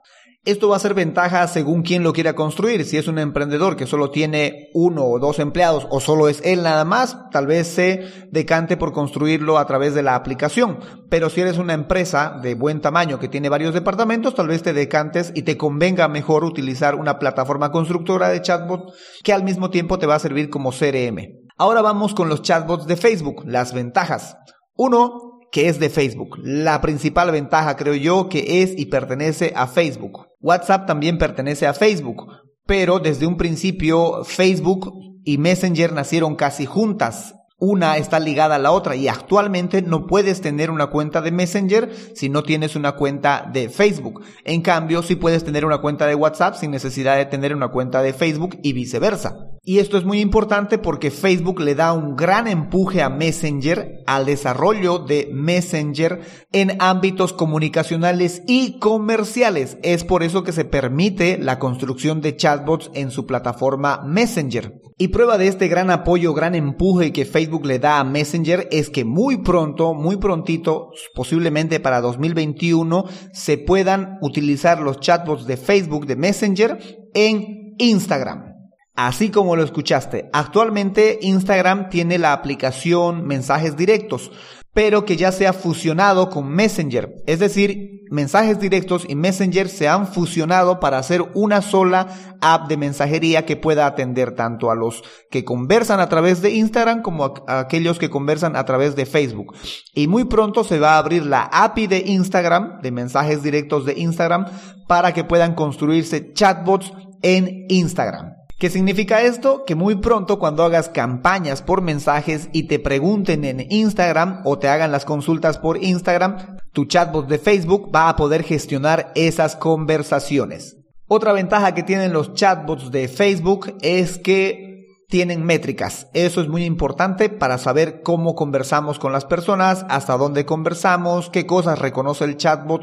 Esto 0.44 0.68
va 0.68 0.76
a 0.76 0.80
ser 0.80 0.92
ventaja 0.92 1.46
según 1.48 1.82
quien 1.82 2.02
lo 2.02 2.12
quiera 2.12 2.34
construir. 2.34 2.84
Si 2.84 2.98
es 2.98 3.08
un 3.08 3.18
emprendedor 3.18 3.76
que 3.76 3.86
solo 3.86 4.10
tiene 4.10 4.68
uno 4.74 5.06
o 5.06 5.18
dos 5.18 5.38
empleados 5.38 5.86
o 5.88 6.00
solo 6.00 6.28
es 6.28 6.42
él 6.44 6.62
nada 6.62 6.84
más, 6.84 7.30
tal 7.30 7.46
vez 7.46 7.66
se 7.66 8.28
decante 8.30 8.76
por 8.76 8.92
construirlo 8.92 9.56
a 9.56 9.66
través 9.66 9.94
de 9.94 10.02
la 10.02 10.14
aplicación. 10.14 10.80
Pero 11.08 11.30
si 11.30 11.40
eres 11.40 11.56
una 11.56 11.72
empresa 11.72 12.38
de 12.42 12.54
buen 12.56 12.82
tamaño 12.82 13.18
que 13.18 13.28
tiene 13.28 13.48
varios 13.48 13.72
departamentos, 13.72 14.34
tal 14.34 14.48
vez 14.48 14.62
te 14.62 14.74
decantes 14.74 15.32
y 15.34 15.44
te 15.44 15.56
convenga 15.56 16.08
mejor 16.08 16.44
utilizar 16.44 16.94
una 16.94 17.18
plataforma 17.18 17.72
constructora 17.72 18.28
de 18.28 18.42
chatbot 18.42 18.92
que 19.22 19.32
al 19.32 19.44
mismo 19.44 19.70
tiempo 19.70 19.98
te 19.98 20.04
va 20.04 20.16
a 20.16 20.18
servir 20.18 20.50
como 20.50 20.72
CRM. 20.72 21.44
Ahora 21.56 21.80
vamos 21.80 22.12
con 22.12 22.28
los 22.28 22.42
chatbots 22.42 22.86
de 22.86 22.96
Facebook, 22.96 23.44
las 23.46 23.72
ventajas. 23.72 24.36
Uno, 24.76 25.33
que 25.54 25.68
es 25.68 25.78
de 25.78 25.88
Facebook. 25.88 26.40
La 26.42 26.80
principal 26.80 27.30
ventaja 27.30 27.76
creo 27.76 27.94
yo 27.94 28.28
que 28.28 28.62
es 28.64 28.76
y 28.76 28.86
pertenece 28.86 29.52
a 29.54 29.68
Facebook. 29.68 30.26
WhatsApp 30.40 30.84
también 30.84 31.16
pertenece 31.16 31.68
a 31.68 31.74
Facebook, 31.74 32.26
pero 32.66 32.98
desde 32.98 33.28
un 33.28 33.36
principio 33.36 34.24
Facebook 34.24 34.92
y 35.22 35.38
Messenger 35.38 35.92
nacieron 35.92 36.34
casi 36.34 36.66
juntas. 36.66 37.36
Una 37.66 37.96
está 37.96 38.20
ligada 38.20 38.56
a 38.56 38.58
la 38.58 38.72
otra 38.72 38.94
y 38.94 39.08
actualmente 39.08 39.80
no 39.80 40.06
puedes 40.06 40.42
tener 40.42 40.70
una 40.70 40.88
cuenta 40.88 41.22
de 41.22 41.32
Messenger 41.32 41.90
si 42.14 42.28
no 42.28 42.42
tienes 42.42 42.76
una 42.76 42.92
cuenta 42.92 43.48
de 43.50 43.70
Facebook. 43.70 44.20
En 44.44 44.60
cambio, 44.60 45.02
sí 45.02 45.16
puedes 45.16 45.44
tener 45.44 45.64
una 45.64 45.78
cuenta 45.78 46.06
de 46.06 46.14
WhatsApp 46.14 46.56
sin 46.56 46.72
necesidad 46.72 47.16
de 47.16 47.24
tener 47.24 47.56
una 47.56 47.68
cuenta 47.68 48.02
de 48.02 48.12
Facebook 48.12 48.58
y 48.62 48.74
viceversa. 48.74 49.48
Y 49.66 49.78
esto 49.78 49.96
es 49.96 50.04
muy 50.04 50.20
importante 50.20 50.76
porque 50.76 51.10
Facebook 51.10 51.58
le 51.58 51.74
da 51.74 51.94
un 51.94 52.16
gran 52.16 52.48
empuje 52.48 53.00
a 53.00 53.08
Messenger, 53.08 54.02
al 54.06 54.26
desarrollo 54.26 54.98
de 54.98 55.30
Messenger 55.32 56.20
en 56.52 56.76
ámbitos 56.80 57.32
comunicacionales 57.32 58.42
y 58.46 58.78
comerciales. 58.78 59.78
Es 59.82 60.04
por 60.04 60.22
eso 60.22 60.44
que 60.44 60.52
se 60.52 60.66
permite 60.66 61.38
la 61.38 61.58
construcción 61.58 62.20
de 62.20 62.36
chatbots 62.36 62.90
en 62.92 63.10
su 63.10 63.24
plataforma 63.24 64.02
Messenger. 64.04 64.82
Y 64.98 65.08
prueba 65.08 65.38
de 65.38 65.48
este 65.48 65.66
gran 65.66 65.90
apoyo, 65.90 66.34
gran 66.34 66.54
empuje 66.54 67.12
que 67.12 67.24
Le 67.62 67.78
da 67.78 68.00
a 68.00 68.04
Messenger 68.04 68.68
es 68.72 68.90
que 68.90 69.04
muy 69.04 69.38
pronto, 69.38 69.94
muy 69.94 70.16
prontito, 70.16 70.90
posiblemente 71.14 71.78
para 71.78 72.00
2021, 72.00 73.04
se 73.32 73.58
puedan 73.58 74.18
utilizar 74.20 74.80
los 74.80 74.98
chatbots 74.98 75.46
de 75.46 75.56
Facebook 75.56 76.06
de 76.06 76.16
Messenger 76.16 77.10
en 77.14 77.74
Instagram. 77.78 78.53
Así 78.96 79.30
como 79.30 79.56
lo 79.56 79.64
escuchaste, 79.64 80.30
actualmente 80.32 81.18
Instagram 81.20 81.88
tiene 81.90 82.16
la 82.16 82.32
aplicación 82.32 83.26
mensajes 83.26 83.76
directos, 83.76 84.30
pero 84.72 85.04
que 85.04 85.16
ya 85.16 85.32
se 85.32 85.48
ha 85.48 85.52
fusionado 85.52 86.30
con 86.30 86.48
Messenger. 86.48 87.22
Es 87.26 87.40
decir, 87.40 88.02
mensajes 88.10 88.60
directos 88.60 89.04
y 89.08 89.16
Messenger 89.16 89.68
se 89.68 89.88
han 89.88 90.06
fusionado 90.06 90.78
para 90.78 90.98
hacer 90.98 91.24
una 91.34 91.60
sola 91.60 92.06
app 92.40 92.68
de 92.68 92.76
mensajería 92.76 93.44
que 93.44 93.56
pueda 93.56 93.86
atender 93.86 94.36
tanto 94.36 94.70
a 94.70 94.76
los 94.76 95.02
que 95.28 95.44
conversan 95.44 95.98
a 95.98 96.08
través 96.08 96.40
de 96.40 96.50
Instagram 96.50 97.02
como 97.02 97.24
a, 97.24 97.58
aquellos 97.58 97.98
que 97.98 98.10
conversan 98.10 98.54
a 98.54 98.64
través 98.64 98.94
de 98.94 99.06
Facebook. 99.06 99.56
Y 99.92 100.06
muy 100.06 100.24
pronto 100.26 100.62
se 100.62 100.78
va 100.78 100.94
a 100.94 100.98
abrir 100.98 101.26
la 101.26 101.42
API 101.52 101.88
de 101.88 101.98
Instagram, 102.06 102.80
de 102.80 102.92
mensajes 102.92 103.42
directos 103.42 103.86
de 103.86 103.94
Instagram, 103.98 104.46
para 104.86 105.12
que 105.12 105.24
puedan 105.24 105.56
construirse 105.56 106.32
chatbots 106.32 106.92
en 107.22 107.66
Instagram. 107.68 108.43
¿Qué 108.58 108.70
significa 108.70 109.22
esto? 109.22 109.64
Que 109.64 109.74
muy 109.74 109.96
pronto 109.96 110.38
cuando 110.38 110.62
hagas 110.62 110.88
campañas 110.88 111.60
por 111.60 111.82
mensajes 111.82 112.48
y 112.52 112.64
te 112.68 112.78
pregunten 112.78 113.44
en 113.44 113.66
Instagram 113.68 114.42
o 114.44 114.58
te 114.58 114.68
hagan 114.68 114.92
las 114.92 115.04
consultas 115.04 115.58
por 115.58 115.82
Instagram, 115.82 116.58
tu 116.72 116.84
chatbot 116.84 117.26
de 117.26 117.38
Facebook 117.38 117.90
va 117.94 118.08
a 118.08 118.16
poder 118.16 118.44
gestionar 118.44 119.12
esas 119.16 119.56
conversaciones. 119.56 120.76
Otra 121.08 121.32
ventaja 121.32 121.74
que 121.74 121.82
tienen 121.82 122.12
los 122.12 122.32
chatbots 122.32 122.92
de 122.92 123.08
Facebook 123.08 123.76
es 123.82 124.18
que 124.18 125.02
tienen 125.08 125.44
métricas. 125.44 126.08
Eso 126.14 126.40
es 126.40 126.48
muy 126.48 126.64
importante 126.64 127.28
para 127.28 127.58
saber 127.58 128.02
cómo 128.02 128.34
conversamos 128.34 128.98
con 128.98 129.12
las 129.12 129.24
personas, 129.24 129.84
hasta 129.88 130.16
dónde 130.16 130.46
conversamos, 130.46 131.28
qué 131.28 131.44
cosas 131.44 131.78
reconoce 131.80 132.24
el 132.24 132.36
chatbot, 132.36 132.82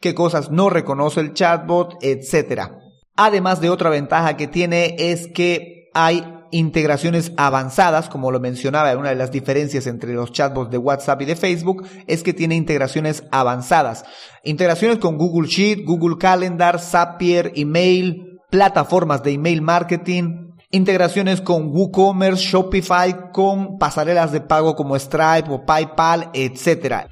qué 0.00 0.14
cosas 0.14 0.50
no 0.50 0.70
reconoce 0.70 1.20
el 1.20 1.32
chatbot, 1.32 1.96
etcétera. 2.02 2.85
Además 3.16 3.60
de 3.60 3.70
otra 3.70 3.90
ventaja 3.90 4.36
que 4.36 4.46
tiene 4.46 4.96
es 4.98 5.28
que 5.28 5.90
hay 5.94 6.22
integraciones 6.50 7.32
avanzadas, 7.36 8.08
como 8.08 8.30
lo 8.30 8.40
mencionaba, 8.40 8.96
una 8.96 9.10
de 9.10 9.16
las 9.16 9.30
diferencias 9.30 9.86
entre 9.86 10.14
los 10.14 10.32
chatbots 10.32 10.70
de 10.70 10.78
WhatsApp 10.78 11.22
y 11.22 11.24
de 11.24 11.36
Facebook 11.36 11.86
es 12.06 12.22
que 12.22 12.34
tiene 12.34 12.54
integraciones 12.54 13.24
avanzadas. 13.30 14.04
Integraciones 14.44 14.98
con 14.98 15.16
Google 15.16 15.48
Sheet, 15.48 15.84
Google 15.84 16.16
Calendar, 16.18 16.78
Zapier, 16.78 17.52
email, 17.56 18.40
plataformas 18.50 19.22
de 19.22 19.32
email 19.32 19.62
marketing, 19.62 20.52
integraciones 20.70 21.40
con 21.40 21.70
WooCommerce, 21.70 22.44
Shopify, 22.44 23.32
con 23.32 23.78
pasarelas 23.78 24.32
de 24.32 24.40
pago 24.40 24.76
como 24.76 24.98
Stripe 24.98 25.50
o 25.50 25.64
PayPal, 25.64 26.30
etc. 26.34 27.06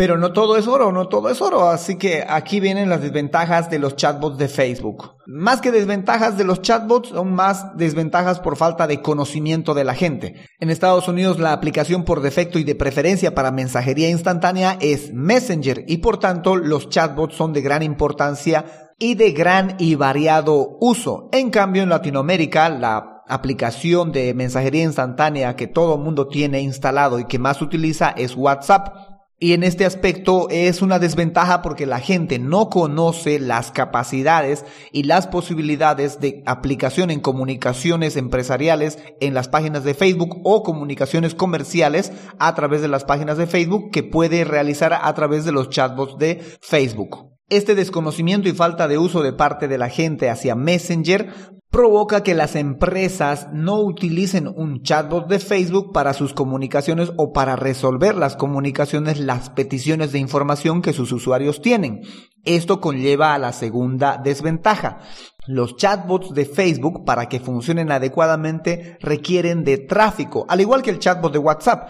Pero 0.00 0.16
no 0.16 0.32
todo 0.32 0.56
es 0.56 0.66
oro, 0.66 0.92
no 0.92 1.08
todo 1.08 1.28
es 1.28 1.42
oro. 1.42 1.68
Así 1.68 1.96
que 1.96 2.24
aquí 2.26 2.58
vienen 2.58 2.88
las 2.88 3.02
desventajas 3.02 3.68
de 3.68 3.78
los 3.78 3.96
chatbots 3.96 4.38
de 4.38 4.48
Facebook. 4.48 5.16
Más 5.26 5.60
que 5.60 5.70
desventajas 5.70 6.38
de 6.38 6.44
los 6.44 6.62
chatbots, 6.62 7.10
son 7.10 7.34
más 7.34 7.76
desventajas 7.76 8.40
por 8.40 8.56
falta 8.56 8.86
de 8.86 9.02
conocimiento 9.02 9.74
de 9.74 9.84
la 9.84 9.92
gente. 9.92 10.36
En 10.58 10.70
Estados 10.70 11.06
Unidos 11.06 11.38
la 11.38 11.52
aplicación 11.52 12.04
por 12.04 12.22
defecto 12.22 12.58
y 12.58 12.64
de 12.64 12.74
preferencia 12.74 13.34
para 13.34 13.52
mensajería 13.52 14.08
instantánea 14.08 14.78
es 14.80 15.12
Messenger 15.12 15.84
y 15.86 15.98
por 15.98 16.16
tanto 16.16 16.56
los 16.56 16.88
chatbots 16.88 17.36
son 17.36 17.52
de 17.52 17.60
gran 17.60 17.82
importancia 17.82 18.94
y 18.98 19.16
de 19.16 19.32
gran 19.32 19.76
y 19.78 19.96
variado 19.96 20.78
uso. 20.80 21.28
En 21.30 21.50
cambio 21.50 21.82
en 21.82 21.90
Latinoamérica 21.90 22.70
la 22.70 23.22
aplicación 23.28 24.12
de 24.12 24.32
mensajería 24.32 24.82
instantánea 24.82 25.56
que 25.56 25.66
todo 25.66 25.98
mundo 25.98 26.26
tiene 26.26 26.62
instalado 26.62 27.20
y 27.20 27.26
que 27.26 27.38
más 27.38 27.60
utiliza 27.60 28.14
es 28.16 28.34
WhatsApp. 28.34 29.09
Y 29.42 29.54
en 29.54 29.62
este 29.62 29.86
aspecto 29.86 30.48
es 30.50 30.82
una 30.82 30.98
desventaja 30.98 31.62
porque 31.62 31.86
la 31.86 31.98
gente 31.98 32.38
no 32.38 32.68
conoce 32.68 33.38
las 33.38 33.72
capacidades 33.72 34.66
y 34.92 35.04
las 35.04 35.28
posibilidades 35.28 36.20
de 36.20 36.42
aplicación 36.44 37.10
en 37.10 37.20
comunicaciones 37.20 38.16
empresariales 38.16 38.98
en 39.18 39.32
las 39.32 39.48
páginas 39.48 39.82
de 39.82 39.94
Facebook 39.94 40.42
o 40.44 40.62
comunicaciones 40.62 41.34
comerciales 41.34 42.12
a 42.38 42.54
través 42.54 42.82
de 42.82 42.88
las 42.88 43.04
páginas 43.04 43.38
de 43.38 43.46
Facebook 43.46 43.90
que 43.90 44.02
puede 44.02 44.44
realizar 44.44 44.92
a 44.92 45.14
través 45.14 45.46
de 45.46 45.52
los 45.52 45.70
chatbots 45.70 46.18
de 46.18 46.42
Facebook. 46.60 47.30
Este 47.48 47.74
desconocimiento 47.74 48.46
y 48.50 48.52
falta 48.52 48.88
de 48.88 48.98
uso 48.98 49.22
de 49.22 49.32
parte 49.32 49.68
de 49.68 49.78
la 49.78 49.88
gente 49.88 50.28
hacia 50.28 50.54
Messenger 50.54 51.32
provoca 51.70 52.24
que 52.24 52.34
las 52.34 52.56
empresas 52.56 53.48
no 53.52 53.80
utilicen 53.80 54.48
un 54.48 54.82
chatbot 54.82 55.28
de 55.28 55.38
Facebook 55.38 55.92
para 55.92 56.14
sus 56.14 56.34
comunicaciones 56.34 57.12
o 57.16 57.32
para 57.32 57.54
resolver 57.54 58.16
las 58.16 58.36
comunicaciones, 58.36 59.20
las 59.20 59.50
peticiones 59.50 60.10
de 60.10 60.18
información 60.18 60.82
que 60.82 60.92
sus 60.92 61.12
usuarios 61.12 61.62
tienen. 61.62 62.02
Esto 62.44 62.80
conlleva 62.80 63.34
a 63.34 63.38
la 63.38 63.52
segunda 63.52 64.18
desventaja. 64.22 64.98
Los 65.46 65.76
chatbots 65.76 66.34
de 66.34 66.44
Facebook, 66.44 67.04
para 67.04 67.28
que 67.28 67.38
funcionen 67.38 67.92
adecuadamente, 67.92 68.98
requieren 69.00 69.62
de 69.62 69.78
tráfico, 69.78 70.46
al 70.48 70.60
igual 70.60 70.82
que 70.82 70.90
el 70.90 70.98
chatbot 70.98 71.32
de 71.32 71.38
WhatsApp 71.38 71.88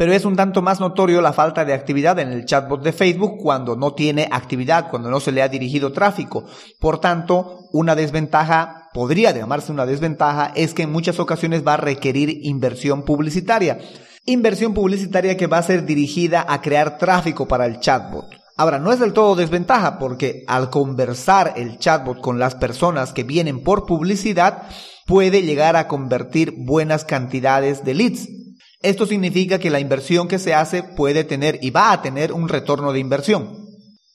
pero 0.00 0.14
es 0.14 0.24
un 0.24 0.34
tanto 0.34 0.62
más 0.62 0.80
notorio 0.80 1.20
la 1.20 1.34
falta 1.34 1.66
de 1.66 1.74
actividad 1.74 2.18
en 2.20 2.32
el 2.32 2.46
chatbot 2.46 2.82
de 2.82 2.94
Facebook 2.94 3.36
cuando 3.36 3.76
no 3.76 3.92
tiene 3.92 4.30
actividad, 4.32 4.88
cuando 4.88 5.10
no 5.10 5.20
se 5.20 5.30
le 5.30 5.42
ha 5.42 5.48
dirigido 5.50 5.92
tráfico. 5.92 6.46
Por 6.78 7.00
tanto, 7.00 7.68
una 7.72 7.94
desventaja, 7.94 8.88
podría 8.94 9.30
llamarse 9.30 9.72
una 9.72 9.84
desventaja, 9.84 10.52
es 10.54 10.72
que 10.72 10.84
en 10.84 10.90
muchas 10.90 11.20
ocasiones 11.20 11.66
va 11.66 11.74
a 11.74 11.76
requerir 11.76 12.46
inversión 12.46 13.02
publicitaria. 13.02 13.78
Inversión 14.24 14.72
publicitaria 14.72 15.36
que 15.36 15.48
va 15.48 15.58
a 15.58 15.62
ser 15.62 15.84
dirigida 15.84 16.46
a 16.48 16.62
crear 16.62 16.96
tráfico 16.96 17.46
para 17.46 17.66
el 17.66 17.78
chatbot. 17.80 18.24
Ahora, 18.56 18.78
no 18.78 18.94
es 18.94 19.00
del 19.00 19.12
todo 19.12 19.36
desventaja 19.36 19.98
porque 19.98 20.44
al 20.46 20.70
conversar 20.70 21.52
el 21.56 21.76
chatbot 21.76 22.22
con 22.22 22.38
las 22.38 22.54
personas 22.54 23.12
que 23.12 23.24
vienen 23.24 23.62
por 23.62 23.84
publicidad, 23.84 24.62
puede 25.04 25.42
llegar 25.42 25.76
a 25.76 25.88
convertir 25.88 26.54
buenas 26.56 27.04
cantidades 27.04 27.84
de 27.84 27.92
leads. 27.92 28.40
Esto 28.82 29.04
significa 29.04 29.58
que 29.58 29.68
la 29.68 29.78
inversión 29.78 30.26
que 30.26 30.38
se 30.38 30.54
hace 30.54 30.82
puede 30.82 31.24
tener 31.24 31.58
y 31.60 31.70
va 31.70 31.92
a 31.92 32.00
tener 32.00 32.32
un 32.32 32.48
retorno 32.48 32.94
de 32.94 32.98
inversión. 32.98 33.66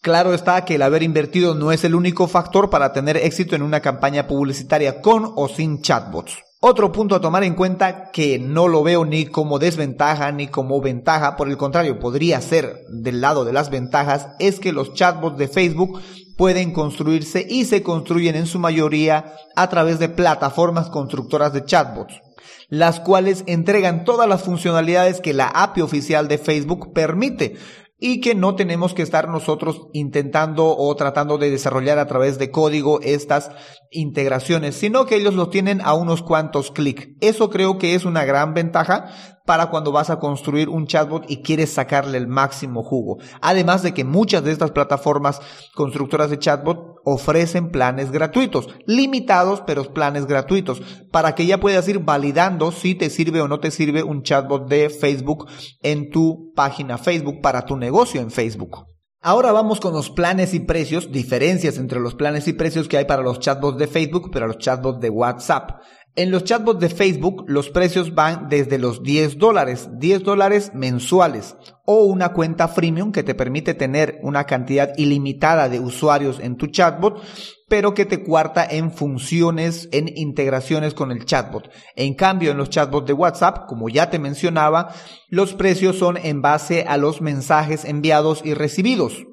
Claro 0.02 0.34
está 0.34 0.66
que 0.66 0.76
el 0.76 0.82
haber 0.82 1.04
invertido 1.04 1.54
no 1.54 1.72
es 1.72 1.84
el 1.84 1.94
único 1.94 2.28
factor 2.28 2.72
para 2.72 2.92
tener 2.92 3.16
éxito 3.16 3.56
en 3.56 3.62
una 3.62 3.82
campaña 3.82 4.26
publicitaria 4.26 5.02
con 5.02 5.32
o 5.36 5.48
sin 5.48 5.84
chatbots. 5.84 6.40
Otro 6.62 6.92
punto 6.92 7.14
a 7.14 7.22
tomar 7.22 7.44
en 7.44 7.54
cuenta 7.54 8.10
que 8.10 8.40
no 8.40 8.68
lo 8.68 8.82
veo 8.82 9.06
ni 9.06 9.28
como 9.28 9.60
desventaja 9.60 10.32
ni 10.32 10.48
como 10.48 10.82
ventaja, 10.82 11.36
por 11.36 11.48
el 11.48 11.58
contrario, 11.58 12.00
podría 12.00 12.42
ser 12.42 12.86
del 12.90 13.22
lado 13.22 13.46
de 13.46 13.54
las 13.54 13.70
ventajas, 13.70 14.30
es 14.40 14.60
que 14.60 14.74
los 14.74 14.96
chatbots 14.96 15.38
de 15.38 15.48
Facebook 15.48 16.02
pueden 16.38 16.72
construirse 16.72 17.46
y 17.48 17.66
se 17.66 17.84
construyen 17.84 18.36
en 18.36 18.48
su 18.48 18.58
mayoría 18.58 19.36
a 19.56 19.70
través 19.70 20.00
de 20.00 20.10
plataformas 20.10 20.90
constructoras 20.90 21.54
de 21.54 21.66
chatbots 21.66 22.25
las 22.70 23.00
cuales 23.00 23.44
entregan 23.48 24.04
todas 24.06 24.28
las 24.28 24.44
funcionalidades 24.44 25.22
que 25.22 25.34
la 25.34 25.48
API 25.48 25.82
oficial 25.82 26.28
de 26.28 26.38
Facebook 26.38 26.94
permite 26.94 27.56
y 27.98 28.20
que 28.20 28.36
no 28.36 28.56
tenemos 28.56 28.94
que 28.94 29.02
estar 29.02 29.30
nosotros 29.30 29.88
intentando 29.94 30.76
o 30.78 30.96
tratando 30.96 31.38
de 31.38 31.50
desarrollar 31.50 31.98
a 31.98 32.08
través 32.08 32.38
de 32.38 32.52
código 32.52 33.00
estas 33.02 33.52
integraciones, 33.90 34.76
sino 34.76 35.06
que 35.06 35.16
ellos 35.16 35.34
lo 35.34 35.50
tienen 35.50 35.82
a 35.82 35.94
unos 35.94 36.22
cuantos 36.22 36.72
clics. 36.72 37.08
Eso 37.22 37.50
creo 37.50 37.78
que 37.78 37.96
es 37.96 38.04
una 38.04 38.26
gran 38.26 38.54
ventaja 38.54 39.08
para 39.46 39.70
cuando 39.70 39.92
vas 39.92 40.10
a 40.10 40.20
construir 40.20 40.70
un 40.70 40.88
chatbot 40.88 41.30
y 41.30 41.44
quieres 41.44 41.72
sacarle 41.72 42.18
el 42.18 42.28
máximo 42.28 42.84
jugo. 42.84 43.20
Además 43.42 43.84
de 43.84 43.94
que 43.94 44.04
muchas 44.04 44.44
de 44.44 44.52
estas 44.52 44.72
plataformas 44.72 45.40
constructoras 45.74 46.30
de 46.30 46.40
chatbot 46.40 46.96
ofrecen 47.06 47.70
planes 47.72 48.12
gratuitos, 48.12 48.68
limitados 48.88 49.62
pero 49.66 49.94
planes 49.94 50.26
gratuitos, 50.26 50.82
para 51.12 51.36
que 51.36 51.46
ya 51.46 51.60
puedas 51.60 51.88
ir 51.88 52.00
validando 52.00 52.72
si 52.72 52.96
te 52.96 53.10
sirve 53.10 53.42
o 53.42 53.48
no 53.48 53.60
te 53.60 53.72
sirve 53.72 54.04
un 54.04 54.24
chatbot 54.24 54.68
de 54.68 54.90
Facebook 54.90 55.48
en 55.82 56.10
tu 56.10 56.52
página 56.56 56.98
Facebook 56.98 57.42
para 57.42 57.66
tu 57.66 57.78
negocio 57.78 58.22
en 58.22 58.32
Facebook. 58.32 58.86
Ahora 59.28 59.52
vamos 59.52 59.80
con 59.80 59.92
los 59.94 60.12
planes 60.12 60.54
y 60.54 60.60
precios, 60.60 61.12
diferencias 61.12 61.80
entre 61.80 62.00
los 62.00 62.14
planes 62.14 62.48
y 62.48 62.54
precios 62.54 62.88
que 62.88 62.98
hay 62.98 63.06
para 63.06 63.24
los 63.24 63.40
chatbots 63.40 63.80
de 63.80 63.88
Facebook, 63.88 64.30
pero 64.32 64.46
los 64.46 64.60
chatbots 64.60 65.00
de 65.00 65.10
WhatsApp. 65.10 65.82
En 66.18 66.32
los 66.32 66.46
chatbots 66.46 66.80
de 66.80 66.88
Facebook 66.88 67.44
los 67.48 67.70
precios 67.70 68.16
van 68.16 68.48
desde 68.48 68.78
los 68.78 69.04
10 69.04 69.38
dólares, 69.38 69.90
10 70.00 70.24
dólares 70.24 70.72
mensuales 70.74 71.58
o 71.84 72.06
una 72.06 72.30
cuenta 72.30 72.70
freemium 72.70 73.12
que 73.12 73.22
te 73.24 73.36
permite 73.36 73.74
tener 73.74 74.20
una 74.24 74.46
cantidad 74.46 74.94
ilimitada 74.96 75.68
de 75.68 75.82
usuarios 75.82 76.40
en 76.40 76.56
tu 76.56 76.68
chatbot, 76.68 77.22
pero 77.68 77.94
que 77.94 78.06
te 78.06 78.24
cuarta 78.24 78.66
en 78.66 78.94
funciones, 78.94 79.90
en 79.92 80.10
integraciones 80.18 80.94
con 80.94 81.12
el 81.12 81.26
chatbot. 81.26 81.70
En 81.98 82.14
cambio, 82.14 82.52
en 82.52 82.58
los 82.60 82.70
chatbots 82.70 83.08
de 83.08 83.14
WhatsApp, 83.14 83.66
como 83.68 83.90
ya 83.90 84.10
te 84.10 84.18
mencionaba, 84.18 84.94
los 85.28 85.54
precios 85.54 85.98
son 85.98 86.16
en 86.16 86.42
base 86.42 86.86
a 86.88 86.96
los 86.96 87.20
mensajes 87.20 87.84
enviados 87.84 88.42
y 88.46 88.54
recibidos. 88.54 89.26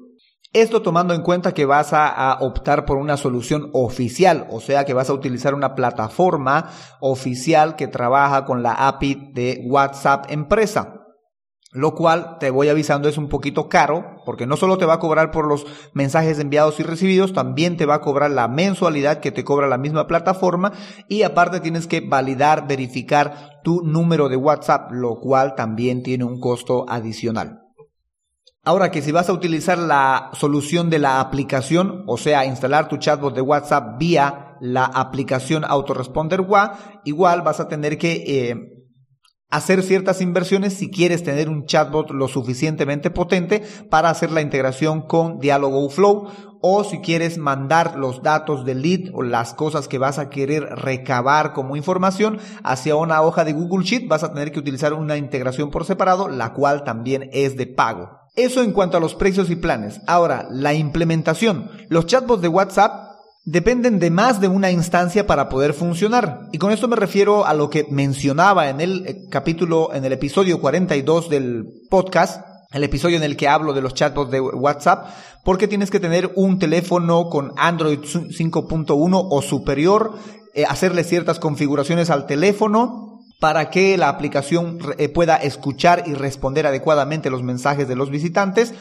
Esto 0.53 0.83
tomando 0.83 1.15
en 1.15 1.23
cuenta 1.23 1.55
que 1.55 1.65
vas 1.65 1.93
a, 1.93 2.37
optar 2.41 2.85
por 2.85 2.97
una 2.97 3.17
solución 3.17 3.71
oficial, 3.73 4.45
o 4.51 4.59
sea 4.59 4.85
que 4.85 4.93
vas 4.93 5.09
a 5.09 5.13
utilizar 5.13 5.55
una 5.55 5.73
plataforma 5.73 6.69
oficial 6.99 7.75
que 7.75 7.87
trabaja 7.87 8.45
con 8.45 8.61
la 8.61 8.73
API 8.73 9.31
de 9.33 9.63
WhatsApp 9.67 10.27
empresa. 10.29 10.99
Lo 11.71 11.95
cual 11.95 12.37
te 12.39 12.51
voy 12.51 12.69
avisando 12.69 13.09
es 13.09 13.17
un 13.17 13.29
poquito 13.29 13.67
caro, 13.67 14.17
porque 14.27 14.45
no 14.45 14.55
solo 14.55 14.77
te 14.77 14.85
va 14.85 14.93
a 14.93 14.99
cobrar 14.99 15.31
por 15.31 15.47
los 15.47 15.65
mensajes 15.93 16.37
enviados 16.37 16.79
y 16.79 16.83
recibidos, 16.83 17.33
también 17.33 17.75
te 17.75 17.87
va 17.87 17.95
a 17.95 18.01
cobrar 18.01 18.29
la 18.29 18.47
mensualidad 18.47 19.21
que 19.21 19.31
te 19.31 19.43
cobra 19.43 19.67
la 19.67 19.79
misma 19.79 20.05
plataforma 20.05 20.71
y 21.07 21.23
aparte 21.23 21.61
tienes 21.61 21.87
que 21.87 22.01
validar, 22.01 22.67
verificar 22.67 23.59
tu 23.63 23.81
número 23.81 24.29
de 24.29 24.35
WhatsApp, 24.35 24.91
lo 24.91 25.19
cual 25.19 25.55
también 25.55 26.03
tiene 26.03 26.25
un 26.25 26.39
costo 26.39 26.85
adicional. 26.87 27.62
Ahora 28.65 28.91
que 28.91 29.01
si 29.01 29.11
vas 29.11 29.27
a 29.27 29.33
utilizar 29.33 29.77
la 29.77 30.31
solución 30.33 30.89
de 30.89 30.97
la 30.97 31.19
aplicación, 31.19 32.05
o 32.07 32.17
sea, 32.17 32.45
instalar 32.45 32.87
tu 32.87 32.95
chatbot 32.95 33.35
de 33.35 33.41
WhatsApp 33.41 33.97
vía 33.99 34.55
la 34.61 34.85
aplicación 34.85 35.65
Autoresponder 35.65 36.39
WA, 36.39 37.01
igual 37.03 37.41
vas 37.41 37.59
a 37.59 37.67
tener 37.67 37.97
que 37.97 38.23
eh, 38.25 38.55
hacer 39.49 39.83
ciertas 39.83 40.21
inversiones 40.21 40.75
si 40.75 40.89
quieres 40.89 41.23
tener 41.23 41.49
un 41.49 41.65
chatbot 41.65 42.11
lo 42.11 42.29
suficientemente 42.29 43.11
potente 43.11 43.63
para 43.89 44.09
hacer 44.09 44.31
la 44.31 44.39
integración 44.39 45.01
con 45.01 45.39
Dialogo 45.39 45.89
Flow 45.89 46.29
o 46.61 46.85
si 46.85 47.01
quieres 47.01 47.37
mandar 47.37 47.97
los 47.97 48.23
datos 48.23 48.63
del 48.63 48.81
lead 48.81 49.09
o 49.13 49.23
las 49.23 49.53
cosas 49.53 49.89
que 49.89 49.97
vas 49.97 50.19
a 50.19 50.29
querer 50.29 50.63
recabar 50.63 51.51
como 51.51 51.75
información 51.75 52.39
hacia 52.63 52.95
una 52.95 53.21
hoja 53.21 53.43
de 53.43 53.51
Google 53.51 53.83
Sheet, 53.83 54.07
vas 54.07 54.23
a 54.23 54.33
tener 54.33 54.53
que 54.53 54.59
utilizar 54.59 54.93
una 54.93 55.17
integración 55.17 55.69
por 55.69 55.83
separado, 55.83 56.29
la 56.29 56.53
cual 56.53 56.85
también 56.85 57.29
es 57.33 57.57
de 57.57 57.67
pago. 57.67 58.22
Eso 58.35 58.63
en 58.63 58.71
cuanto 58.71 58.97
a 58.97 58.99
los 58.99 59.13
precios 59.13 59.49
y 59.49 59.55
planes. 59.55 60.01
Ahora, 60.07 60.47
la 60.49 60.73
implementación. 60.73 61.69
Los 61.89 62.07
chatbots 62.07 62.41
de 62.41 62.47
WhatsApp 62.47 63.13
dependen 63.45 63.99
de 63.99 64.09
más 64.09 64.41
de 64.41 64.47
una 64.47 64.71
instancia 64.71 65.27
para 65.27 65.49
poder 65.49 65.73
funcionar. 65.73 66.47
Y 66.51 66.57
con 66.57 66.71
esto 66.71 66.87
me 66.87 66.95
refiero 66.95 67.45
a 67.45 67.53
lo 67.53 67.69
que 67.69 67.85
mencionaba 67.89 68.69
en 68.69 68.81
el 68.81 69.05
eh, 69.05 69.27
capítulo, 69.29 69.93
en 69.93 70.05
el 70.05 70.13
episodio 70.13 70.61
42 70.61 71.29
del 71.29 71.65
podcast, 71.89 72.45
el 72.71 72.83
episodio 72.83 73.17
en 73.17 73.23
el 73.23 73.37
que 73.37 73.47
hablo 73.47 73.73
de 73.73 73.81
los 73.81 73.93
chatbots 73.93 74.31
de 74.31 74.41
WhatsApp, 74.41 75.07
porque 75.43 75.67
tienes 75.67 75.91
que 75.91 75.99
tener 75.99 76.31
un 76.35 76.57
teléfono 76.57 77.29
con 77.29 77.51
Android 77.57 77.99
5.1 77.99 79.27
o 79.29 79.41
superior 79.41 80.15
eh, 80.55 80.65
hacerle 80.65 81.03
ciertas 81.03 81.39
configuraciones 81.39 82.09
al 82.09 82.25
teléfono 82.25 83.12
para 83.43 83.69
que 83.69 83.97
la 83.97 84.07
aplicación 84.07 84.79
eh, 84.97 85.09
pueda 85.09 85.35
escuchar 85.35 86.03
y 86.05 86.13
responder 86.13 86.65
adecuadamente 86.65 87.29
los 87.29 87.43
mensajes 87.43 87.89
de 87.89 87.95
los 87.97 88.09
visitantes. 88.09 88.73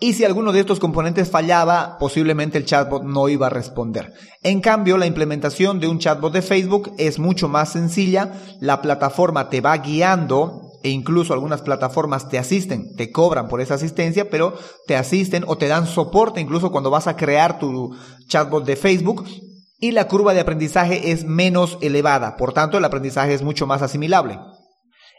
Y 0.00 0.14
si 0.14 0.24
alguno 0.24 0.50
de 0.52 0.60
estos 0.60 0.80
componentes 0.80 1.30
fallaba, 1.30 1.98
posiblemente 1.98 2.56
el 2.56 2.64
chatbot 2.64 3.02
no 3.02 3.28
iba 3.28 3.48
a 3.48 3.50
responder. 3.50 4.14
En 4.42 4.62
cambio, 4.62 4.96
la 4.96 5.04
implementación 5.04 5.78
de 5.78 5.88
un 5.88 5.98
chatbot 5.98 6.32
de 6.32 6.40
Facebook 6.40 6.94
es 6.96 7.18
mucho 7.18 7.50
más 7.50 7.72
sencilla. 7.72 8.32
La 8.60 8.80
plataforma 8.80 9.50
te 9.50 9.60
va 9.60 9.76
guiando 9.76 10.70
e 10.82 10.88
incluso 10.88 11.34
algunas 11.34 11.60
plataformas 11.60 12.30
te 12.30 12.38
asisten, 12.38 12.96
te 12.96 13.12
cobran 13.12 13.46
por 13.46 13.60
esa 13.60 13.74
asistencia, 13.74 14.30
pero 14.30 14.54
te 14.86 14.96
asisten 14.96 15.44
o 15.46 15.58
te 15.58 15.68
dan 15.68 15.86
soporte 15.86 16.40
incluso 16.40 16.72
cuando 16.72 16.88
vas 16.88 17.08
a 17.08 17.16
crear 17.16 17.58
tu 17.58 17.94
chatbot 18.26 18.64
de 18.64 18.76
Facebook 18.76 19.26
y 19.82 19.90
la 19.90 20.06
curva 20.06 20.32
de 20.32 20.38
aprendizaje 20.38 21.10
es 21.10 21.24
menos 21.24 21.76
elevada, 21.82 22.36
por 22.36 22.52
tanto 22.52 22.78
el 22.78 22.84
aprendizaje 22.84 23.34
es 23.34 23.42
mucho 23.42 23.66
más 23.66 23.82
asimilable. 23.82 24.38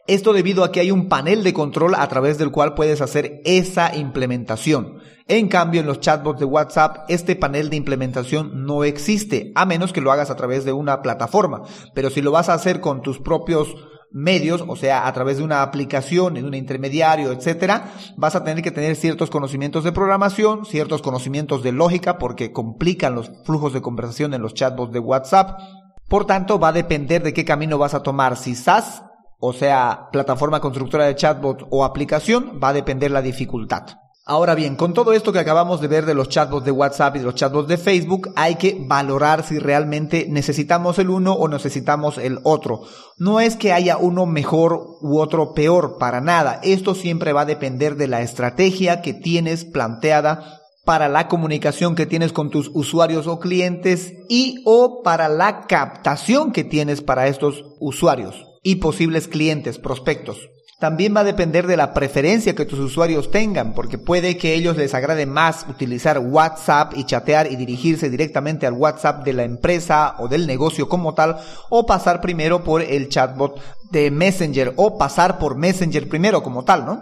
Esto 0.07 0.31
debido 0.31 0.63
a 0.63 0.71
que 0.71 0.79
hay 0.79 0.89
un 0.89 1.09
panel 1.09 1.43
de 1.43 1.53
control 1.53 1.95
a 1.95 2.07
través 2.07 2.37
del 2.37 2.49
cual 2.49 2.73
puedes 2.73 3.01
hacer 3.01 3.41
esa 3.43 3.93
implementación. 3.93 4.99
En 5.27 5.49
cambio, 5.49 5.81
en 5.81 5.87
los 5.87 5.99
chatbots 5.99 6.39
de 6.39 6.45
WhatsApp, 6.45 7.05
este 7.09 7.35
panel 7.35 7.69
de 7.69 7.75
implementación 7.75 8.65
no 8.65 8.85
existe, 8.85 9.51
a 9.53 9.65
menos 9.65 9.91
que 9.91 10.01
lo 10.01 10.13
hagas 10.13 10.29
a 10.29 10.35
través 10.37 10.63
de 10.63 10.71
una 10.71 11.01
plataforma. 11.01 11.63
Pero 11.93 12.09
si 12.09 12.21
lo 12.21 12.31
vas 12.31 12.47
a 12.47 12.53
hacer 12.53 12.79
con 12.79 13.01
tus 13.01 13.19
propios 13.19 13.75
medios, 14.13 14.63
o 14.67 14.75
sea, 14.75 15.07
a 15.07 15.13
través 15.13 15.37
de 15.37 15.43
una 15.43 15.61
aplicación, 15.61 16.37
en 16.37 16.45
un 16.45 16.53
intermediario, 16.53 17.31
etcétera, 17.31 17.91
vas 18.15 18.35
a 18.35 18.43
tener 18.43 18.63
que 18.63 18.71
tener 18.71 18.95
ciertos 18.95 19.29
conocimientos 19.29 19.83
de 19.83 19.91
programación, 19.91 20.65
ciertos 20.65 21.01
conocimientos 21.01 21.63
de 21.63 21.71
lógica, 21.71 22.17
porque 22.17 22.51
complican 22.51 23.15
los 23.15 23.31
flujos 23.43 23.73
de 23.73 23.81
conversación 23.81 24.33
en 24.33 24.41
los 24.41 24.53
chatbots 24.53 24.93
de 24.93 24.99
WhatsApp. 24.99 25.59
Por 26.07 26.25
tanto, 26.25 26.59
va 26.59 26.69
a 26.69 26.73
depender 26.73 27.23
de 27.23 27.33
qué 27.33 27.43
camino 27.43 27.77
vas 27.77 27.93
a 27.95 28.03
tomar. 28.03 28.37
Si 28.37 28.55
SAS 28.55 29.03
o 29.45 29.51
sea, 29.51 30.07
plataforma 30.09 30.61
constructora 30.61 31.03
de 31.03 31.17
chatbot 31.17 31.67
o 31.69 31.83
aplicación, 31.83 32.61
va 32.63 32.69
a 32.69 32.73
depender 32.73 33.11
la 33.11 33.21
dificultad. 33.21 33.83
Ahora 34.25 34.55
bien, 34.55 34.77
con 34.77 34.93
todo 34.93 35.11
esto 35.11 35.33
que 35.33 35.39
acabamos 35.39 35.81
de 35.81 35.89
ver 35.89 36.05
de 36.05 36.13
los 36.13 36.29
chatbots 36.29 36.63
de 36.63 36.71
WhatsApp 36.71 37.17
y 37.17 37.19
de 37.19 37.25
los 37.25 37.35
chatbots 37.35 37.67
de 37.67 37.77
Facebook, 37.77 38.31
hay 38.37 38.55
que 38.55 38.77
valorar 38.79 39.45
si 39.45 39.59
realmente 39.59 40.27
necesitamos 40.29 40.97
el 40.97 41.09
uno 41.09 41.33
o 41.33 41.49
necesitamos 41.49 42.17
el 42.17 42.39
otro. 42.43 42.83
No 43.17 43.41
es 43.41 43.57
que 43.57 43.73
haya 43.73 43.97
uno 43.97 44.25
mejor 44.25 44.79
u 45.01 45.19
otro 45.19 45.53
peor, 45.53 45.97
para 45.99 46.21
nada. 46.21 46.61
Esto 46.63 46.95
siempre 46.95 47.33
va 47.33 47.41
a 47.41 47.45
depender 47.45 47.97
de 47.97 48.07
la 48.07 48.21
estrategia 48.21 49.01
que 49.01 49.13
tienes 49.13 49.65
planteada 49.65 50.61
para 50.85 51.09
la 51.09 51.27
comunicación 51.27 51.93
que 51.95 52.05
tienes 52.05 52.31
con 52.31 52.49
tus 52.49 52.71
usuarios 52.73 53.27
o 53.27 53.39
clientes 53.39 54.13
y 54.29 54.61
o 54.65 55.01
para 55.03 55.27
la 55.27 55.67
captación 55.67 56.53
que 56.53 56.63
tienes 56.63 57.01
para 57.01 57.27
estos 57.27 57.65
usuarios 57.81 58.52
y 58.63 58.77
posibles 58.77 59.27
clientes, 59.27 59.77
prospectos. 59.77 60.49
También 60.79 61.15
va 61.15 61.21
a 61.21 61.23
depender 61.23 61.65
de 61.65 61.77
la 61.77 61.93
preferencia 61.93 62.55
que 62.55 62.65
tus 62.65 62.79
usuarios 62.79 63.31
tengan, 63.31 63.73
porque 63.73 63.97
puede 63.97 64.37
que 64.37 64.53
ellos 64.53 64.75
les 64.75 64.93
agrade 64.93 65.25
más 65.25 65.65
utilizar 65.69 66.19
WhatsApp 66.19 66.93
y 66.97 67.05
chatear 67.05 67.49
y 67.49 67.55
dirigirse 67.55 68.09
directamente 68.09 68.67
al 68.67 68.73
WhatsApp 68.73 69.23
de 69.23 69.31
la 69.31 69.43
empresa 69.43 70.15
o 70.19 70.27
del 70.27 70.45
negocio 70.45 70.89
como 70.89 71.13
tal, 71.13 71.37
o 71.69 71.85
pasar 71.85 72.19
primero 72.19 72.65
por 72.65 72.81
el 72.81 73.07
chatbot 73.07 73.61
de 73.91 74.11
Messenger, 74.11 74.73
o 74.75 74.97
pasar 74.97 75.37
por 75.37 75.55
Messenger 75.55 76.09
primero 76.09 76.43
como 76.43 76.65
tal, 76.65 76.85
¿no? 76.85 77.01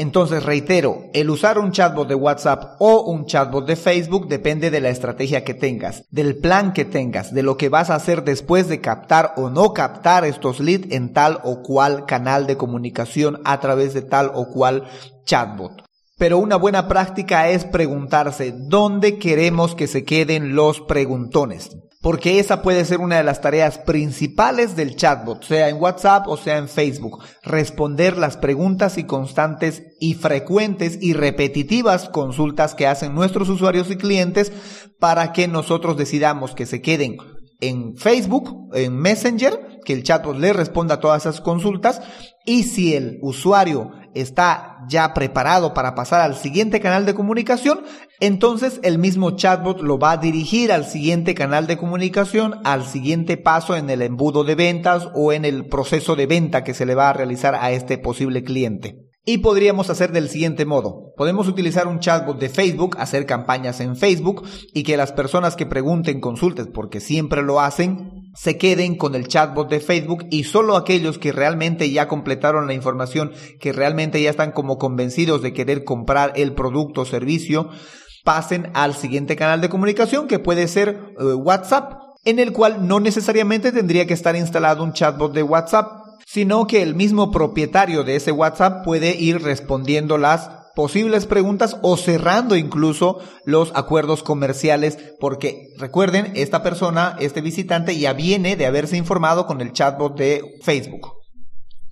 Entonces, 0.00 0.44
reitero, 0.44 1.10
el 1.12 1.28
usar 1.28 1.58
un 1.58 1.72
chatbot 1.72 2.08
de 2.08 2.14
WhatsApp 2.14 2.76
o 2.78 3.02
un 3.02 3.26
chatbot 3.26 3.66
de 3.66 3.76
Facebook 3.76 4.28
depende 4.28 4.70
de 4.70 4.80
la 4.80 4.88
estrategia 4.88 5.44
que 5.44 5.52
tengas, 5.52 6.06
del 6.10 6.38
plan 6.38 6.72
que 6.72 6.86
tengas, 6.86 7.34
de 7.34 7.42
lo 7.42 7.58
que 7.58 7.68
vas 7.68 7.90
a 7.90 7.96
hacer 7.96 8.24
después 8.24 8.66
de 8.66 8.80
captar 8.80 9.34
o 9.36 9.50
no 9.50 9.74
captar 9.74 10.24
estos 10.24 10.58
leads 10.58 10.90
en 10.90 11.12
tal 11.12 11.40
o 11.44 11.60
cual 11.62 12.06
canal 12.06 12.46
de 12.46 12.56
comunicación 12.56 13.42
a 13.44 13.60
través 13.60 13.92
de 13.92 14.00
tal 14.00 14.30
o 14.34 14.48
cual 14.48 14.84
chatbot. 15.26 15.84
Pero 16.16 16.38
una 16.38 16.56
buena 16.56 16.88
práctica 16.88 17.50
es 17.50 17.66
preguntarse 17.66 18.54
dónde 18.56 19.18
queremos 19.18 19.74
que 19.74 19.86
se 19.86 20.06
queden 20.06 20.54
los 20.54 20.80
preguntones 20.80 21.76
porque 22.00 22.38
esa 22.38 22.62
puede 22.62 22.84
ser 22.84 23.00
una 23.00 23.18
de 23.18 23.24
las 23.24 23.42
tareas 23.42 23.78
principales 23.78 24.74
del 24.74 24.96
chatbot, 24.96 25.44
sea 25.44 25.68
en 25.68 25.76
WhatsApp 25.76 26.26
o 26.28 26.36
sea 26.36 26.56
en 26.56 26.68
Facebook, 26.68 27.22
responder 27.42 28.16
las 28.16 28.38
preguntas 28.38 28.96
y 28.96 29.04
constantes 29.04 29.82
y 30.00 30.14
frecuentes 30.14 30.98
y 31.00 31.12
repetitivas 31.12 32.08
consultas 32.08 32.74
que 32.74 32.86
hacen 32.86 33.14
nuestros 33.14 33.48
usuarios 33.50 33.90
y 33.90 33.96
clientes 33.96 34.50
para 34.98 35.32
que 35.32 35.46
nosotros 35.46 35.98
decidamos 35.98 36.54
que 36.54 36.66
se 36.66 36.80
queden 36.80 37.18
en 37.60 37.96
Facebook, 37.98 38.70
en 38.72 38.96
Messenger, 38.96 39.80
que 39.84 39.92
el 39.92 40.02
chatbot 40.02 40.38
le 40.38 40.54
responda 40.54 40.94
a 40.94 41.00
todas 41.00 41.22
esas 41.22 41.42
consultas 41.42 42.00
y 42.46 42.62
si 42.62 42.94
el 42.94 43.18
usuario 43.20 43.92
está 44.14 44.78
ya 44.88 45.14
preparado 45.14 45.74
para 45.74 45.94
pasar 45.94 46.20
al 46.20 46.36
siguiente 46.36 46.80
canal 46.80 47.06
de 47.06 47.14
comunicación, 47.14 47.82
entonces 48.20 48.80
el 48.82 48.98
mismo 48.98 49.32
chatbot 49.32 49.80
lo 49.80 49.98
va 49.98 50.12
a 50.12 50.16
dirigir 50.16 50.72
al 50.72 50.84
siguiente 50.84 51.34
canal 51.34 51.66
de 51.66 51.76
comunicación, 51.76 52.60
al 52.64 52.84
siguiente 52.84 53.36
paso 53.36 53.76
en 53.76 53.90
el 53.90 54.02
embudo 54.02 54.44
de 54.44 54.54
ventas 54.54 55.08
o 55.14 55.32
en 55.32 55.44
el 55.44 55.66
proceso 55.66 56.16
de 56.16 56.26
venta 56.26 56.64
que 56.64 56.74
se 56.74 56.86
le 56.86 56.94
va 56.94 57.10
a 57.10 57.14
realizar 57.14 57.54
a 57.54 57.70
este 57.72 57.98
posible 57.98 58.44
cliente. 58.44 59.09
Y 59.30 59.38
podríamos 59.38 59.90
hacer 59.90 60.10
del 60.10 60.28
siguiente 60.28 60.64
modo. 60.64 61.12
Podemos 61.16 61.46
utilizar 61.46 61.86
un 61.86 62.00
chatbot 62.00 62.40
de 62.40 62.48
Facebook, 62.48 62.96
hacer 62.98 63.26
campañas 63.26 63.78
en 63.78 63.94
Facebook 63.94 64.42
y 64.74 64.82
que 64.82 64.96
las 64.96 65.12
personas 65.12 65.54
que 65.54 65.66
pregunten, 65.66 66.20
consultes, 66.20 66.66
porque 66.66 66.98
siempre 66.98 67.40
lo 67.42 67.60
hacen, 67.60 68.10
se 68.34 68.58
queden 68.58 68.96
con 68.96 69.14
el 69.14 69.28
chatbot 69.28 69.70
de 69.70 69.78
Facebook 69.78 70.26
y 70.32 70.42
solo 70.42 70.74
aquellos 70.76 71.18
que 71.18 71.30
realmente 71.30 71.92
ya 71.92 72.08
completaron 72.08 72.66
la 72.66 72.74
información, 72.74 73.30
que 73.60 73.72
realmente 73.72 74.20
ya 74.20 74.30
están 74.30 74.50
como 74.50 74.78
convencidos 74.78 75.42
de 75.42 75.52
querer 75.52 75.84
comprar 75.84 76.32
el 76.34 76.52
producto 76.56 77.02
o 77.02 77.04
servicio, 77.04 77.68
pasen 78.24 78.72
al 78.74 78.96
siguiente 78.96 79.36
canal 79.36 79.60
de 79.60 79.68
comunicación 79.68 80.26
que 80.26 80.40
puede 80.40 80.66
ser 80.66 81.14
eh, 81.20 81.34
WhatsApp, 81.34 81.92
en 82.24 82.40
el 82.40 82.52
cual 82.52 82.88
no 82.88 82.98
necesariamente 82.98 83.70
tendría 83.70 84.08
que 84.08 84.14
estar 84.14 84.34
instalado 84.34 84.82
un 84.82 84.92
chatbot 84.92 85.32
de 85.32 85.44
WhatsApp 85.44 85.99
sino 86.32 86.68
que 86.68 86.80
el 86.82 86.94
mismo 86.94 87.32
propietario 87.32 88.04
de 88.04 88.14
ese 88.14 88.30
WhatsApp 88.30 88.84
puede 88.84 89.16
ir 89.16 89.42
respondiendo 89.42 90.16
las 90.16 90.48
posibles 90.76 91.26
preguntas 91.26 91.78
o 91.82 91.96
cerrando 91.96 92.54
incluso 92.54 93.18
los 93.44 93.72
acuerdos 93.74 94.22
comerciales 94.22 94.96
porque 95.18 95.74
recuerden, 95.76 96.30
esta 96.36 96.62
persona, 96.62 97.16
este 97.18 97.40
visitante 97.40 97.98
ya 97.98 98.12
viene 98.12 98.54
de 98.54 98.66
haberse 98.66 98.96
informado 98.96 99.46
con 99.46 99.60
el 99.60 99.72
chatbot 99.72 100.16
de 100.16 100.44
Facebook. 100.62 101.14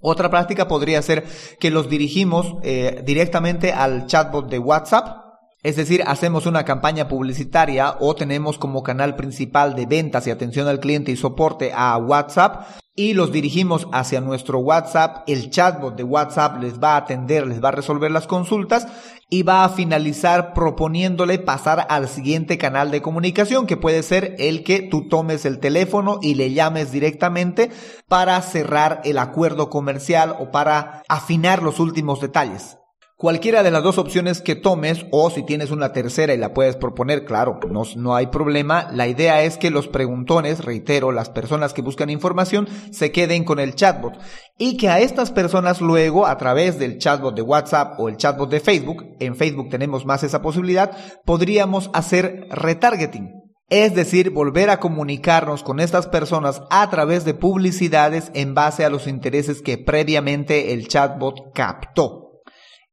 Otra 0.01 0.31
práctica 0.31 0.69
podría 0.69 1.03
ser 1.03 1.27
que 1.59 1.73
los 1.73 1.89
dirigimos 1.89 2.55
eh, 2.63 3.03
directamente 3.05 3.73
al 3.73 4.07
chatbot 4.07 4.49
de 4.49 4.61
WhatsApp 4.61 5.28
es 5.63 5.75
decir, 5.75 6.05
hacemos 6.07 6.47
una 6.47 6.65
campaña 6.65 7.09
publicitaria 7.09 7.97
o 7.99 8.15
tenemos 8.15 8.59
como 8.59 8.85
canal 8.85 9.17
principal 9.17 9.75
de 9.75 9.87
ventas 9.87 10.27
y 10.27 10.31
atención 10.31 10.69
al 10.69 10.79
cliente 10.79 11.11
y 11.11 11.17
soporte 11.17 11.73
a 11.75 11.97
WhatsApp 11.97 12.65
y 12.95 13.15
los 13.15 13.33
dirigimos 13.33 13.89
hacia 13.93 14.21
nuestro 14.21 14.61
WhatsApp. 14.61 15.23
El 15.29 15.51
chatbot 15.51 15.97
de 15.97 16.05
WhatsApp 16.05 16.61
les 16.61 16.81
va 16.81 16.95
a 16.95 16.99
atender, 16.99 17.47
les 17.47 17.63
va 17.63 17.69
a 17.69 17.73
resolver 17.73 18.11
las 18.11 18.29
consultas 18.29 18.87
y 19.29 19.43
va 19.43 19.65
a 19.65 19.69
finalizar 19.69 20.55
proponiéndole 20.55 21.39
pasar 21.39 21.87
al 21.91 22.09
siguiente 22.09 22.57
canal 22.57 22.91
de 22.91 23.03
comunicación 23.03 23.67
que 23.67 23.77
puede 23.77 24.03
ser 24.03 24.37
el 24.39 24.63
que 24.63 24.83
tú 24.83 25.09
tomes 25.09 25.45
el 25.45 25.59
teléfono 25.59 26.21
y 26.23 26.35
le 26.35 26.53
llames 26.53 26.93
directamente 26.93 27.71
para 28.09 28.41
cerrar 28.43 29.01
el 29.05 29.19
acuerdo 29.19 29.71
comercial 29.71 30.37
o 30.39 30.51
para 30.53 31.03
afinar 31.09 31.63
los 31.63 31.81
últimos 31.81 32.21
detalles. 32.21 32.79
Cualquiera 33.21 33.65
de 33.65 33.73
las 33.73 33.83
dos 33.83 33.99
opciones 33.99 34.41
que 34.41 34.55
tomes 34.55 35.05
o 35.11 35.29
si 35.29 35.43
tienes 35.43 35.73
una 35.73 35.93
tercera 35.93 36.35
y 36.35 36.39
la 36.39 36.55
puedes 36.55 36.77
proponer, 36.77 37.25
claro, 37.25 37.59
no, 37.69 37.83
no, 37.97 38.15
hay 38.15 38.29
problema. 38.29 38.91
La 38.93 39.09
idea 39.09 39.43
es 39.43 39.59
que 39.59 39.73
los 39.73 39.89
preguntones, 39.89 40.65
reitero, 40.65 41.11
las 41.11 41.29
personas 41.29 41.75
que 41.75 41.83
buscan 41.83 42.11
información 42.11 42.69
se 42.93 43.11
queden 43.11 43.43
con 43.43 43.59
el 43.59 43.75
chatbot 43.75 44.13
y 44.57 44.77
que 44.77 44.89
a 44.89 45.01
estas 45.01 45.33
personas 45.33 45.81
luego 45.81 46.29
a 46.29 46.39
través 46.39 46.79
del 46.79 46.99
chatbot 46.99 47.35
de 47.35 47.43
WhatsApp 47.43 47.99
o 47.99 48.09
el 48.09 48.19
chatbot 48.19 48.51
de 48.51 48.61
Facebook, 48.61 49.05
en 49.19 49.35
Facebook 49.35 49.69
tenemos 49.69 50.07
más 50.07 50.23
esa 50.23 50.41
posibilidad, 50.41 50.97
podríamos 51.25 51.91
hacer 51.95 52.47
retargeting. 52.53 53.33
Es 53.69 53.97
decir, 53.97 54.31
volver 54.31 54.71
a 54.71 54.79
comunicarnos 54.79 55.65
con 55.65 55.81
estas 55.81 56.07
personas 56.07 56.63
a 56.71 56.89
través 56.89 57.25
de 57.25 57.35
publicidades 57.35 58.31
en 58.35 58.55
base 58.55 58.85
a 58.85 58.91
los 58.91 59.09
intereses 59.09 59.61
que 59.61 59.77
previamente 59.77 60.73
el 60.73 60.87
chatbot 60.87 61.53
captó. 61.53 62.28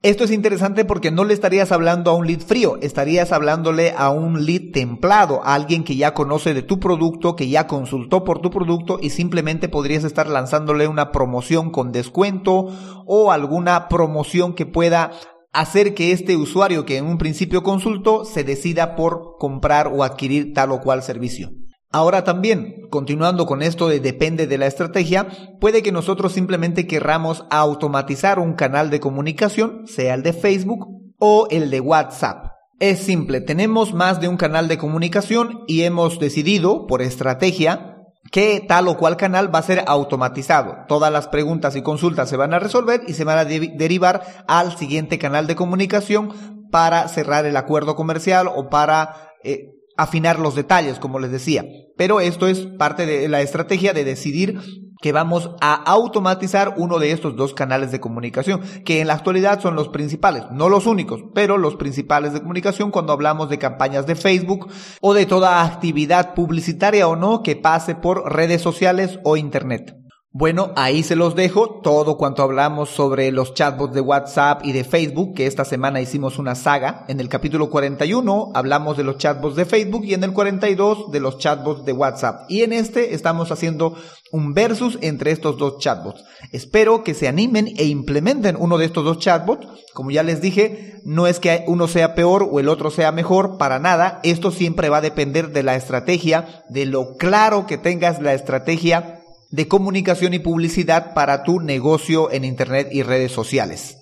Esto 0.05 0.23
es 0.23 0.29
interesante 0.29 0.85
porque 0.85 1.09
no 1.09 1.23
le 1.23 1.33
estarías 1.33 1.71
hablando 1.71 2.11
a 2.11 2.13
un 2.13 2.27
lead 2.27 2.41
frío, 2.41 2.77
estarías 2.79 3.31
hablándole 3.31 3.91
a 3.97 4.11
un 4.11 4.45
lead 4.45 4.71
templado, 4.71 5.43
a 5.43 5.55
alguien 5.55 5.83
que 5.83 5.95
ya 5.95 6.13
conoce 6.13 6.53
de 6.53 6.61
tu 6.61 6.79
producto, 6.79 7.35
que 7.35 7.49
ya 7.49 7.65
consultó 7.65 8.23
por 8.23 8.39
tu 8.39 8.51
producto 8.51 8.99
y 9.01 9.09
simplemente 9.09 9.67
podrías 9.67 10.03
estar 10.03 10.27
lanzándole 10.27 10.87
una 10.87 11.11
promoción 11.11 11.71
con 11.71 11.91
descuento 11.91 12.67
o 13.07 13.31
alguna 13.31 13.87
promoción 13.87 14.53
que 14.53 14.67
pueda 14.67 15.09
hacer 15.53 15.95
que 15.95 16.11
este 16.11 16.37
usuario 16.37 16.85
que 16.85 16.97
en 16.97 17.07
un 17.07 17.17
principio 17.17 17.63
consultó 17.63 18.25
se 18.25 18.43
decida 18.43 18.95
por 18.95 19.37
comprar 19.39 19.87
o 19.87 20.03
adquirir 20.03 20.53
tal 20.53 20.71
o 20.71 20.81
cual 20.81 21.01
servicio. 21.01 21.49
Ahora 21.91 22.23
también, 22.23 22.87
continuando 22.89 23.45
con 23.45 23.61
esto 23.61 23.87
de 23.87 23.99
depende 23.99 24.47
de 24.47 24.57
la 24.57 24.67
estrategia, 24.67 25.27
puede 25.61 25.81
que 25.81 25.91
nosotros 25.91 26.33
simplemente 26.33 26.87
querramos 26.87 27.45
automatizar 27.49 28.39
un 28.39 28.53
canal 28.53 28.89
de 28.89 28.99
comunicación, 28.99 29.87
sea 29.87 30.13
el 30.13 30.23
de 30.23 30.33
Facebook 30.33 30.87
o 31.19 31.47
el 31.49 31.69
de 31.69 31.79
WhatsApp. 31.79 32.47
Es 32.79 32.99
simple, 32.99 33.39
tenemos 33.39 33.93
más 33.93 34.19
de 34.19 34.27
un 34.27 34.35
canal 34.35 34.67
de 34.67 34.77
comunicación 34.77 35.63
y 35.67 35.83
hemos 35.83 36.19
decidido, 36.19 36.87
por 36.87 37.01
estrategia, 37.01 37.95
que 38.31 38.59
tal 38.67 38.87
o 38.87 38.97
cual 38.97 39.15
canal 39.15 39.53
va 39.53 39.59
a 39.59 39.63
ser 39.63 39.83
automatizado. 39.87 40.79
Todas 40.87 41.11
las 41.11 41.27
preguntas 41.27 41.75
y 41.75 41.81
consultas 41.81 42.29
se 42.29 42.37
van 42.37 42.53
a 42.53 42.59
resolver 42.59 43.01
y 43.07 43.13
se 43.13 43.23
van 43.23 43.37
a 43.37 43.45
derivar 43.45 44.23
al 44.47 44.75
siguiente 44.77 45.17
canal 45.17 45.47
de 45.47 45.55
comunicación 45.55 46.69
para 46.71 47.07
cerrar 47.07 47.45
el 47.45 47.55
acuerdo 47.55 47.95
comercial 47.95 48.49
o 48.53 48.69
para 48.69 49.31
eh, 49.43 49.74
afinar 49.97 50.39
los 50.39 50.55
detalles, 50.55 50.99
como 50.99 51.19
les 51.19 51.31
decía. 51.31 51.65
Pero 51.97 52.19
esto 52.19 52.47
es 52.47 52.59
parte 52.77 53.05
de 53.05 53.27
la 53.27 53.41
estrategia 53.41 53.93
de 53.93 54.03
decidir 54.03 54.59
que 55.01 55.11
vamos 55.11 55.51
a 55.61 55.73
automatizar 55.73 56.73
uno 56.77 56.99
de 56.99 57.11
estos 57.11 57.35
dos 57.35 57.53
canales 57.53 57.91
de 57.91 57.99
comunicación, 57.99 58.61
que 58.85 59.01
en 59.01 59.07
la 59.07 59.13
actualidad 59.13 59.61
son 59.61 59.75
los 59.75 59.89
principales, 59.89 60.45
no 60.51 60.69
los 60.69 60.87
únicos, 60.87 61.21
pero 61.33 61.57
los 61.57 61.75
principales 61.75 62.33
de 62.33 62.39
comunicación 62.39 62.91
cuando 62.91 63.13
hablamos 63.13 63.49
de 63.49 63.59
campañas 63.59 64.07
de 64.07 64.15
Facebook 64.15 64.67
o 65.01 65.13
de 65.13 65.25
toda 65.25 65.63
actividad 65.63 66.33
publicitaria 66.33 67.07
o 67.07 67.15
no 67.15 67.43
que 67.43 67.55
pase 67.55 67.95
por 67.95 68.33
redes 68.33 68.61
sociales 68.61 69.19
o 69.23 69.37
Internet. 69.37 70.04
Bueno, 70.37 70.73
ahí 70.75 71.01
se 71.01 71.15
los 71.15 71.33
dejo, 71.33 71.79
todo 71.81 72.17
cuanto 72.17 72.43
hablamos 72.43 72.89
sobre 72.89 73.31
los 73.31 73.53
chatbots 73.53 73.93
de 73.93 74.01
WhatsApp 74.01 74.65
y 74.65 74.73
de 74.73 74.83
Facebook, 74.83 75.33
que 75.33 75.47
esta 75.47 75.63
semana 75.63 76.01
hicimos 76.01 76.37
una 76.37 76.55
saga. 76.55 77.05
En 77.07 77.21
el 77.21 77.29
capítulo 77.29 77.69
41 77.69 78.51
hablamos 78.53 78.97
de 78.97 79.05
los 79.05 79.17
chatbots 79.17 79.55
de 79.55 79.63
Facebook 79.63 80.03
y 80.03 80.13
en 80.13 80.25
el 80.25 80.33
42 80.33 81.09
de 81.09 81.21
los 81.21 81.37
chatbots 81.37 81.85
de 81.85 81.93
WhatsApp. 81.93 82.51
Y 82.51 82.63
en 82.63 82.73
este 82.73 83.15
estamos 83.15 83.49
haciendo 83.53 83.95
un 84.33 84.53
versus 84.53 84.99
entre 84.99 85.31
estos 85.31 85.57
dos 85.57 85.77
chatbots. 85.77 86.25
Espero 86.51 87.05
que 87.05 87.13
se 87.13 87.29
animen 87.29 87.69
e 87.77 87.85
implementen 87.85 88.57
uno 88.59 88.77
de 88.77 88.87
estos 88.87 89.05
dos 89.05 89.19
chatbots. 89.19 89.65
Como 89.93 90.11
ya 90.11 90.23
les 90.23 90.41
dije, 90.41 90.99
no 91.05 91.27
es 91.27 91.39
que 91.39 91.63
uno 91.67 91.87
sea 91.87 92.13
peor 92.13 92.45
o 92.51 92.59
el 92.59 92.67
otro 92.67 92.91
sea 92.91 93.13
mejor, 93.13 93.57
para 93.57 93.79
nada. 93.79 94.19
Esto 94.23 94.51
siempre 94.51 94.89
va 94.89 94.97
a 94.97 95.01
depender 95.01 95.53
de 95.53 95.63
la 95.63 95.77
estrategia, 95.77 96.65
de 96.67 96.85
lo 96.85 97.15
claro 97.15 97.65
que 97.67 97.77
tengas 97.77 98.21
la 98.21 98.33
estrategia 98.33 99.14
de 99.51 99.67
comunicación 99.67 100.33
y 100.33 100.39
publicidad 100.39 101.13
para 101.13 101.43
tu 101.43 101.59
negocio 101.59 102.31
en 102.31 102.45
Internet 102.45 102.89
y 102.91 103.03
redes 103.03 103.31
sociales. 103.31 103.97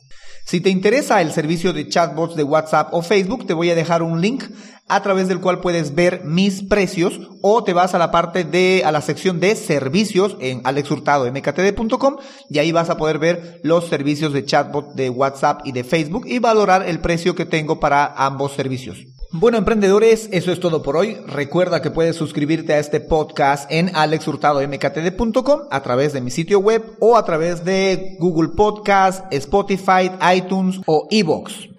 Si 0.46 0.60
te 0.60 0.70
interesa 0.70 1.22
el 1.22 1.32
servicio 1.32 1.72
de 1.72 1.88
chatbots 1.88 2.36
de 2.36 2.44
WhatsApp 2.44 2.94
o 2.94 3.02
Facebook, 3.02 3.48
te 3.48 3.54
voy 3.54 3.70
a 3.70 3.76
dejar 3.76 4.04
un 4.04 4.20
link 4.20 4.44
a 4.90 5.02
través 5.02 5.30
del 5.30 5.40
cual 5.40 5.62
puedes 5.62 5.96
ver 5.96 6.24
mis 6.26 6.64
precios 6.64 7.20
o 7.42 7.64
te 7.64 7.72
vas 7.72 7.96
a 7.96 7.98
la 7.98 8.12
parte 8.12 8.44
de, 8.44 8.84
a 8.86 8.92
la 8.92 9.02
sección 9.02 9.40
de 9.40 9.56
servicios 9.56 10.36
en 10.42 10.62
alexhurtadomktd.com 10.66 12.18
y 12.50 12.60
ahí 12.60 12.74
vas 12.74 12.90
a 12.90 12.98
poder 12.98 13.20
ver 13.20 13.62
los 13.64 13.88
servicios 13.88 14.34
de 14.34 14.44
chatbot 14.44 14.94
de 14.96 15.10
WhatsApp 15.10 15.62
y 15.64 15.72
de 15.72 15.86
Facebook 15.86 16.26
y 16.28 16.40
valorar 16.40 16.88
el 16.88 17.00
precio 17.00 17.36
que 17.36 17.46
tengo 17.46 17.80
para 17.80 18.06
ambos 18.06 18.52
servicios. 18.52 19.13
Bueno, 19.36 19.58
emprendedores, 19.58 20.30
eso 20.32 20.52
es 20.52 20.60
todo 20.60 20.84
por 20.84 20.96
hoy. 20.96 21.18
Recuerda 21.26 21.82
que 21.82 21.90
puedes 21.90 22.16
suscribirte 22.16 22.74
a 22.74 22.78
este 22.78 23.00
podcast 23.00 23.66
en 23.72 23.90
alexhurtadomktd.com 23.96 25.62
a 25.72 25.82
través 25.82 26.14
de 26.14 26.22
mi 26.22 26.30
sitio 26.30 26.60
web 26.60 26.84
o 27.00 27.18
a 27.18 27.26
través 27.26 27.66
de 27.66 28.16
Google 28.20 28.50
Podcast, 28.50 29.26
Spotify, 29.34 30.12
iTunes 30.36 30.82
o 30.86 31.08
Evox. 31.10 31.73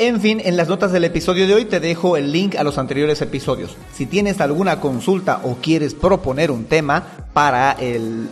En 0.00 0.18
fin, 0.18 0.40
en 0.42 0.56
las 0.56 0.66
notas 0.66 0.92
del 0.92 1.04
episodio 1.04 1.46
de 1.46 1.52
hoy 1.52 1.66
te 1.66 1.78
dejo 1.78 2.16
el 2.16 2.32
link 2.32 2.56
a 2.56 2.64
los 2.64 2.78
anteriores 2.78 3.20
episodios. 3.20 3.76
Si 3.92 4.06
tienes 4.06 4.40
alguna 4.40 4.80
consulta 4.80 5.42
o 5.44 5.56
quieres 5.56 5.92
proponer 5.92 6.50
un 6.50 6.64
tema 6.64 7.04
para 7.34 7.76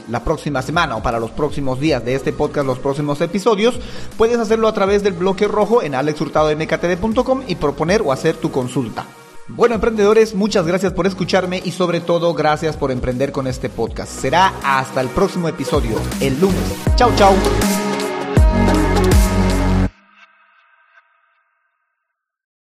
la 0.09 0.24
próxima 0.24 0.62
semana 0.62 0.96
o 0.96 1.02
para 1.02 1.20
los 1.20 1.31
próximos 1.31 1.78
días 1.78 2.02
de 2.07 2.14
este 2.14 2.33
podcast, 2.33 2.66
los 2.66 2.78
próximos 2.78 3.20
episodios, 3.20 3.78
puedes 4.16 4.38
hacerlo 4.38 4.66
a 4.66 4.72
través 4.72 5.02
del 5.02 5.12
bloque 5.12 5.46
rojo 5.46 5.83
en 5.83 5.94
alexhurtadomktd.com 5.94 7.42
y 7.46 7.57
proponer 7.57 8.00
o 8.00 8.12
hacer 8.12 8.37
tu 8.37 8.50
consulta. 8.50 9.04
Bueno, 9.48 9.74
emprendedores, 9.74 10.35
muchas 10.35 10.66
gracias 10.66 10.94
por 10.94 11.07
escucharme 11.07 11.61
y 11.62 11.72
sobre 11.72 12.00
todo 12.00 12.33
gracias 12.33 12.78
por 12.78 12.90
emprender 12.90 13.31
con 13.31 13.46
este 13.46 13.68
podcast. 13.68 14.11
Será 14.11 14.54
hasta 14.64 15.02
el 15.02 15.09
próximo 15.09 15.48
episodio, 15.48 16.00
el 16.22 16.40
lunes. 16.40 16.64
Chao, 16.96 17.11
chao. 17.14 17.35